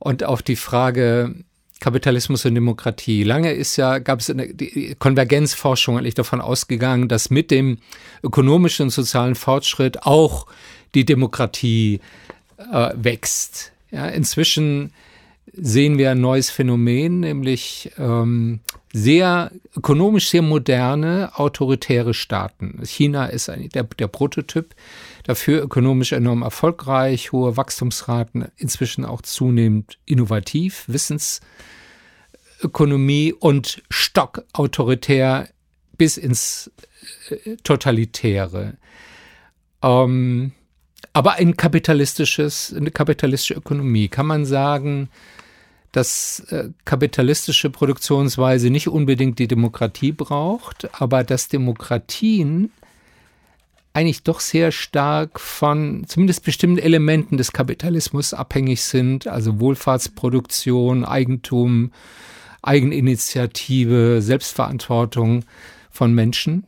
und 0.00 0.24
auf 0.24 0.42
die 0.42 0.56
Frage, 0.56 1.36
Kapitalismus 1.78 2.44
und 2.46 2.56
Demokratie. 2.56 3.22
Lange 3.22 3.52
ist 3.52 3.76
ja, 3.76 4.00
gab 4.00 4.18
es 4.18 4.30
eine, 4.30 4.52
die 4.52 4.96
Konvergenzforschung 4.98 5.96
eigentlich 5.96 6.14
davon 6.14 6.40
ausgegangen, 6.40 7.08
dass 7.08 7.30
mit 7.30 7.52
dem 7.52 7.78
ökonomischen 8.24 8.84
und 8.84 8.90
sozialen 8.90 9.36
Fortschritt 9.36 10.02
auch 10.02 10.46
die 10.96 11.04
Demokratie 11.04 12.00
äh, 12.58 12.90
wächst. 12.94 13.72
Ja, 13.90 14.08
inzwischen 14.08 14.92
sehen 15.56 15.98
wir 15.98 16.10
ein 16.10 16.20
neues 16.20 16.50
Phänomen, 16.50 17.20
nämlich 17.20 17.92
ähm, 17.98 18.58
sehr 18.92 19.52
ökonomisch 19.76 20.30
sehr 20.30 20.42
moderne 20.42 21.30
autoritäre 21.34 22.12
Staaten. 22.14 22.80
China 22.84 23.26
ist 23.26 23.48
ein, 23.48 23.68
der, 23.68 23.84
der 23.84 24.08
Prototyp 24.08 24.74
dafür 25.22 25.62
ökonomisch 25.62 26.10
enorm 26.12 26.42
erfolgreich, 26.42 27.30
hohe 27.32 27.56
Wachstumsraten, 27.56 28.46
inzwischen 28.56 29.04
auch 29.04 29.22
zunehmend 29.22 29.98
innovativ, 30.04 30.84
Wissensökonomie 30.88 33.32
und 33.32 33.82
stockautoritär 33.90 35.48
bis 35.96 36.16
ins 36.16 36.72
äh, 37.30 37.56
Totalitäre. 37.62 38.76
Ähm, 39.82 40.50
aber 41.12 41.34
ein 41.34 41.56
kapitalistisches, 41.56 42.74
eine 42.76 42.90
kapitalistische 42.90 43.54
Ökonomie. 43.54 44.08
Kann 44.08 44.26
man 44.26 44.44
sagen, 44.44 45.08
dass 45.92 46.40
äh, 46.50 46.70
kapitalistische 46.84 47.70
Produktionsweise 47.70 48.70
nicht 48.70 48.88
unbedingt 48.88 49.38
die 49.38 49.46
Demokratie 49.46 50.12
braucht, 50.12 50.88
aber 51.00 51.22
dass 51.22 51.48
Demokratien 51.48 52.72
eigentlich 53.92 54.24
doch 54.24 54.40
sehr 54.40 54.72
stark 54.72 55.38
von 55.38 56.04
zumindest 56.08 56.44
bestimmten 56.44 56.78
Elementen 56.78 57.36
des 57.36 57.52
Kapitalismus 57.52 58.34
abhängig 58.34 58.82
sind, 58.82 59.28
also 59.28 59.60
Wohlfahrtsproduktion, 59.60 61.04
Eigentum, 61.04 61.92
Eigeninitiative, 62.60 64.20
Selbstverantwortung 64.20 65.44
von 65.92 66.12
Menschen? 66.12 66.64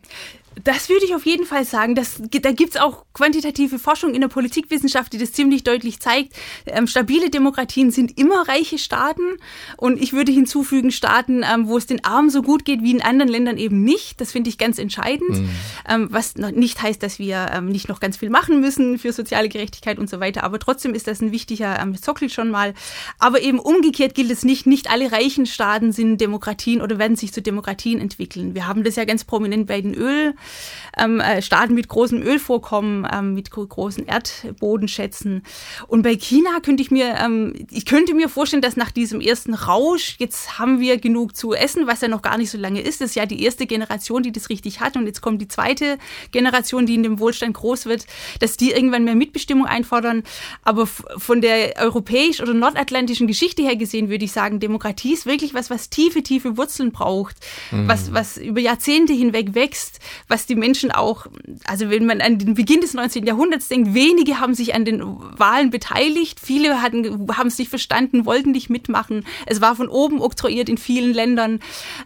Das 0.64 0.88
würde 0.88 1.04
ich 1.04 1.14
auf 1.14 1.26
jeden 1.26 1.44
Fall 1.44 1.64
sagen. 1.64 1.94
Das, 1.94 2.20
da 2.20 2.52
gibt 2.52 2.74
es 2.74 2.80
auch 2.80 3.04
quantitative 3.12 3.78
Forschung 3.78 4.14
in 4.14 4.22
der 4.22 4.28
Politikwissenschaft, 4.28 5.12
die 5.12 5.18
das 5.18 5.32
ziemlich 5.32 5.64
deutlich 5.64 6.00
zeigt. 6.00 6.34
Ähm, 6.64 6.86
stabile 6.86 7.30
Demokratien 7.30 7.90
sind 7.90 8.18
immer 8.18 8.48
reiche 8.48 8.78
Staaten. 8.78 9.22
Und 9.76 10.00
ich 10.00 10.14
würde 10.14 10.32
hinzufügen, 10.32 10.90
Staaten, 10.90 11.42
ähm, 11.42 11.68
wo 11.68 11.76
es 11.76 11.86
den 11.86 12.04
Armen 12.04 12.30
so 12.30 12.42
gut 12.42 12.64
geht 12.64 12.82
wie 12.82 12.90
in 12.90 13.02
anderen 13.02 13.30
Ländern 13.30 13.58
eben 13.58 13.84
nicht. 13.84 14.20
Das 14.20 14.32
finde 14.32 14.48
ich 14.48 14.56
ganz 14.56 14.78
entscheidend. 14.78 15.28
Mhm. 15.30 15.50
Ähm, 15.88 16.08
was 16.10 16.36
nicht 16.36 16.82
heißt, 16.82 17.02
dass 17.02 17.18
wir 17.18 17.50
ähm, 17.52 17.66
nicht 17.66 17.88
noch 17.88 18.00
ganz 18.00 18.16
viel 18.16 18.30
machen 18.30 18.60
müssen 18.60 18.98
für 18.98 19.12
soziale 19.12 19.50
Gerechtigkeit 19.50 19.98
und 19.98 20.08
so 20.08 20.20
weiter. 20.20 20.42
Aber 20.42 20.58
trotzdem 20.58 20.94
ist 20.94 21.06
das 21.06 21.20
ein 21.20 21.32
wichtiger 21.32 21.78
ähm, 21.78 21.94
Sockel 21.94 22.30
schon 22.30 22.50
mal. 22.50 22.72
Aber 23.18 23.42
eben 23.42 23.58
umgekehrt 23.58 24.14
gilt 24.14 24.30
es 24.30 24.42
nicht. 24.44 24.66
Nicht 24.66 24.90
alle 24.90 25.12
reichen 25.12 25.44
Staaten 25.44 25.92
sind 25.92 26.18
Demokratien 26.18 26.80
oder 26.80 26.98
werden 26.98 27.16
sich 27.16 27.32
zu 27.32 27.42
Demokratien 27.42 28.00
entwickeln. 28.00 28.54
Wir 28.54 28.66
haben 28.66 28.84
das 28.84 28.96
ja 28.96 29.04
ganz 29.04 29.24
prominent 29.24 29.66
bei 29.66 29.82
den 29.82 29.94
Öl 29.94 30.34
ähm, 30.96 31.20
äh, 31.20 31.42
Staaten 31.42 31.74
mit 31.74 31.88
großem 31.88 32.22
Ölvorkommen, 32.22 33.06
ähm, 33.12 33.35
mit 33.35 33.50
großen 33.50 34.06
Erdbodenschätzen. 34.06 35.42
Und 35.87 36.02
bei 36.02 36.16
China 36.16 36.61
könnte 36.62 36.82
ich 36.82 36.90
mir, 36.90 37.16
ähm, 37.18 37.54
ich 37.70 37.85
könnte 37.85 38.14
mir 38.14 38.28
vorstellen, 38.28 38.62
dass 38.62 38.76
nach 38.76 38.90
diesem 38.90 39.20
ersten 39.20 39.54
Rausch, 39.54 40.16
jetzt 40.18 40.59
haben 40.59 40.80
wir 40.80 40.98
genug 40.98 41.37
zu 41.37 41.54
essen, 41.54 41.87
was 41.87 42.00
ja 42.00 42.09
noch 42.09 42.22
gar 42.22 42.38
nicht 42.38 42.50
so 42.50 42.59
lange 42.59 42.80
ist. 42.80 43.00
Das 43.00 43.11
ist 43.11 43.16
ja 43.16 43.26
die 43.26 43.42
erste 43.42 43.66
Generation, 43.66 44.22
die 44.22 44.32
das 44.32 44.48
richtig 44.48 44.80
hat. 44.80 44.96
Und 44.96 45.06
jetzt 45.06 45.20
kommt 45.20 45.40
die 45.40 45.48
zweite 45.48 45.98
Generation, 46.32 46.87
die 46.87 46.94
in 46.94 47.02
dem 47.02 47.18
Wohlstand 47.18 47.54
groß 47.54 47.87
wird, 47.87 48.06
dass 48.40 48.56
die 48.56 48.70
irgendwann 48.70 49.04
mehr 49.04 49.14
Mitbestimmung 49.14 49.66
einfordern. 49.66 50.22
Aber 50.62 50.87
von 50.87 51.40
der 51.40 51.76
europäisch- 51.76 52.40
oder 52.40 52.54
nordatlantischen 52.54 53.26
Geschichte 53.26 53.62
her 53.62 53.76
gesehen, 53.76 54.09
würde 54.09 54.24
ich 54.24 54.32
sagen, 54.32 54.61
Demokratie 54.61 55.12
ist 55.12 55.26
wirklich 55.26 55.54
was, 55.54 55.70
was 55.70 55.90
tiefe, 55.90 56.22
tiefe 56.22 56.56
Wurzeln 56.56 56.92
braucht, 56.92 57.37
mhm. 57.70 57.88
was, 57.88 58.12
was 58.12 58.37
über 58.37 58.61
Jahrzehnte 58.61 59.12
hinweg 59.12 59.54
wächst, 59.54 60.00
was 60.28 60.36
was 60.37 60.44
die 60.44 60.55
Menschen 60.55 60.90
auch, 60.90 61.29
also 61.66 61.88
wenn 61.88 62.05
man 62.05 62.20
an 62.20 62.37
den 62.37 62.53
Beginn 62.53 62.83
des 62.83 62.92
19. 62.92 63.25
Jahrhunderts 63.25 63.68
denkt, 63.68 63.94
wenige 63.94 64.38
haben 64.38 64.53
sich 64.53 64.75
an 64.75 64.85
den 64.85 65.03
Wahlen 65.03 65.70
beteiligt, 65.70 66.40
viele 66.40 66.83
hatten, 66.83 67.27
haben 67.35 67.46
es 67.46 67.57
nicht 67.57 67.70
verstanden, 67.70 68.27
wollten 68.27 68.51
nicht 68.51 68.68
mitmachen. 68.68 69.25
Es 69.46 69.62
war 69.62 69.75
von 69.75 69.88
oben 69.88 70.20
oktroyiert 70.20 70.68
in 70.68 70.77
vielen 70.77 71.14
Ländern. 71.14 71.61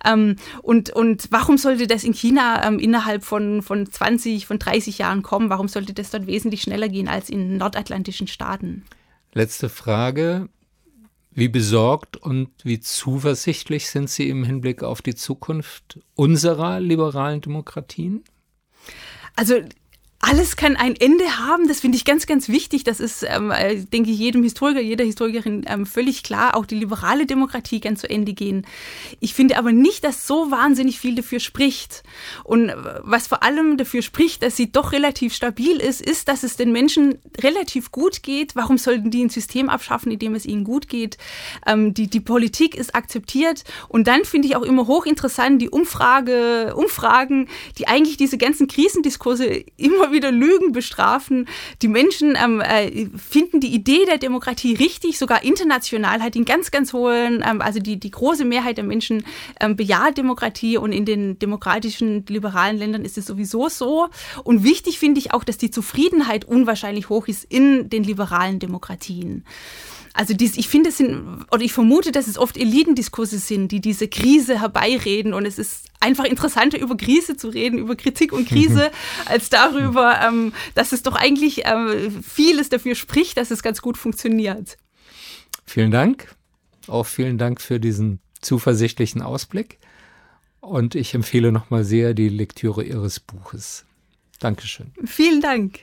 Ähm, 0.05 0.37
und, 0.63 0.91
und 0.91 1.27
warum 1.33 1.59
sollte 1.59 1.89
das 1.89 2.05
in 2.05 2.15
China 2.15 2.65
ähm, 2.65 2.79
innerhalb 2.79 3.25
von, 3.25 3.63
von 3.63 3.91
20, 3.91 4.47
von 4.47 4.61
30 4.61 4.99
Jahren 4.99 5.23
kommen? 5.23 5.51
Warum 5.51 5.67
sollte 5.67 5.93
das 5.93 6.11
dort 6.11 6.29
wesentlich 6.29 6.63
schneller 6.63 6.89
gehen 6.89 7.09
als 7.09 7.31
in 7.31 7.57
nordatlantischen 7.57 8.29
Staaten? 8.29 8.85
Letzte 9.33 9.69
Frage. 9.69 10.49
Wie 11.33 11.49
besorgt 11.49 12.17
und 12.17 12.51
wie 12.65 12.81
zuversichtlich 12.81 13.89
sind 13.89 14.11
Sie 14.11 14.29
im 14.29 14.45
Hinblick 14.45 14.83
auf 14.83 15.01
die 15.01 15.15
Zukunft 15.15 16.01
unserer 16.15 16.81
liberalen 16.81 17.41
Demokratien? 17.41 18.25
Also 19.37 19.55
alles 20.23 20.57
kann 20.57 20.77
ein 20.77 20.97
Ende 20.97 21.39
haben. 21.39 21.67
Das 21.67 21.81
finde 21.81 21.97
ich 21.97 22.05
ganz, 22.05 22.27
ganz 22.27 22.51
wichtig. 22.51 22.85
Das 22.85 23.01
ist, 23.01 23.25
ähm, 23.27 23.51
äh, 23.51 23.77
denke 23.77 24.11
ich, 24.11 24.19
jedem 24.19 24.43
Historiker, 24.43 24.81
jeder 24.81 25.05
Historikerin 25.05 25.65
ähm, 25.67 25.87
völlig 25.87 26.23
klar. 26.23 26.57
Auch 26.57 26.67
die 26.67 26.75
liberale 26.75 27.25
Demokratie 27.25 27.81
kann 27.81 27.97
zu 27.97 28.09
Ende 28.09 28.35
gehen. 28.35 28.67
Ich 29.21 29.33
finde 29.33 29.57
aber 29.57 29.73
nicht, 29.73 30.05
dass 30.05 30.27
so 30.27 30.51
wahnsinnig 30.51 31.01
viel 31.01 31.15
dafür 31.15 31.41
spricht. 31.41 32.03
Und 32.45 32.69
äh, 32.69 32.77
was 33.01 33.29
vor 33.29 33.43
allem 33.43 33.79
dafür 33.79 34.03
spricht, 34.03 34.43
dass 34.43 34.57
sie 34.57 34.71
doch 34.71 34.93
relativ 34.93 35.35
stabil 35.35 35.79
ist, 35.79 36.03
ist, 36.03 36.29
dass 36.29 36.43
es 36.43 36.59
den 36.59 36.71
Menschen 36.71 37.19
relativ 37.39 37.91
gut 37.91 38.23
geht. 38.23 38.55
Warum 38.55 38.77
sollten 38.77 39.11
die 39.11 39.25
ein 39.25 39.31
System 39.31 39.71
abschaffen, 39.71 40.13
in 40.13 40.19
dem 40.19 40.35
es 40.35 40.45
ihnen 40.45 40.65
gut 40.65 40.89
geht? 40.89 41.17
Ähm, 41.67 41.95
die, 41.95 42.09
die 42.09 42.21
Politik 42.21 42.75
ist 42.75 42.95
akzeptiert. 42.95 43.65
Und 43.89 44.07
dann 44.07 44.27
finde 44.27 44.49
ich 44.49 44.57
auch 44.57 44.63
immer 44.65 44.87
hochinteressant 44.87 45.63
die 45.63 45.71
Umfrage, 45.71 46.75
Umfragen, 46.77 47.49
die 47.79 47.89
eigentlich 47.89 48.19
diese 48.19 48.37
ganzen 48.37 48.69
Krisendiskurse 48.69 49.47
immer 49.79 50.10
wieder 50.13 50.33
Lügen 50.33 50.73
bestrafen. 50.73 51.47
Die 51.83 51.89
Menschen 51.89 52.37
ähm, 52.43 52.61
äh, 52.61 53.07
finden 53.17 53.61
die 53.61 53.75
Idee 53.75 54.05
der 54.07 54.19
Demokratie 54.19 54.75
richtig, 54.75 55.19
sogar 55.19 55.43
international 55.43 56.23
hat 56.23 56.37
ihn 56.37 56.45
ganz, 56.45 56.71
ganz 56.71 56.93
hohen, 56.93 57.45
ähm, 57.47 57.61
also 57.61 57.81
die, 57.81 57.99
die 57.99 58.11
große 58.11 58.45
Mehrheit 58.45 58.77
der 58.77 58.85
Menschen 58.85 59.25
ähm, 59.61 59.77
bejaht 59.77 60.19
Demokratie 60.19 60.77
und 60.77 60.93
in 60.93 61.05
den 61.05 61.39
demokratischen, 61.39 62.25
liberalen 62.29 62.79
Ländern 62.79 63.05
ist 63.05 63.19
es 63.19 63.27
sowieso 63.27 63.69
so. 63.69 64.09
Und 64.45 64.65
wichtig 64.65 64.99
finde 64.99 65.21
ich 65.21 65.33
auch, 65.33 65.45
dass 65.45 65.59
die 65.59 65.71
Zufriedenheit 65.71 66.45
unwahrscheinlich 66.45 67.09
hoch 67.09 67.29
ist 67.29 67.45
in 67.45 67.91
den 67.91 68.05
liberalen 68.05 68.59
Demokratien. 68.59 69.45
Also 70.21 70.35
dies, 70.35 70.59
ich 70.59 70.69
finde, 70.69 70.91
es 70.91 70.99
sind, 70.99 71.47
oder 71.51 71.63
ich 71.63 71.73
vermute, 71.73 72.13
dass 72.13 72.27
es 72.27 72.37
oft 72.37 72.59
Elitendiskurse 72.59 73.39
sind, 73.39 73.73
die 73.73 73.81
diese 73.81 74.07
Krise 74.07 74.61
herbeireden. 74.61 75.33
Und 75.33 75.47
es 75.47 75.59
ist 75.59 75.87
einfach 75.99 76.25
interessanter, 76.27 76.79
über 76.79 76.95
Krise 76.95 77.39
zu 77.39 77.49
reden, 77.49 77.79
über 77.79 77.97
Kritik 77.97 78.35
und 78.35 78.47
Krise, 78.47 78.91
als 79.25 79.49
darüber, 79.49 80.21
ähm, 80.21 80.53
dass 80.75 80.93
es 80.93 81.03
doch 81.03 81.17
eigentlich 81.17 81.63
ähm, 81.65 82.23
vieles 82.23 82.69
dafür 82.69 82.97
spricht, 82.97 83.39
dass 83.39 83.51
es 83.51 83.63
ganz 83.63 83.81
gut 83.81 83.97
funktioniert. 83.97 84.77
Vielen 85.65 85.91
Dank. 85.91 86.37
Auch 86.87 87.07
vielen 87.07 87.39
Dank 87.39 87.63
für 87.63 87.81
diesen 87.81 88.21
zuversichtlichen 88.43 89.23
Ausblick. 89.23 89.79
Und 90.61 90.97
ich 90.97 91.15
empfehle 91.15 91.51
nochmal 91.51 91.83
sehr 91.83 92.13
die 92.13 92.29
Lektüre 92.29 92.85
Ihres 92.85 93.21
Buches. 93.21 93.87
Dankeschön. 94.39 94.93
Vielen 95.07 95.41
Dank. 95.41 95.81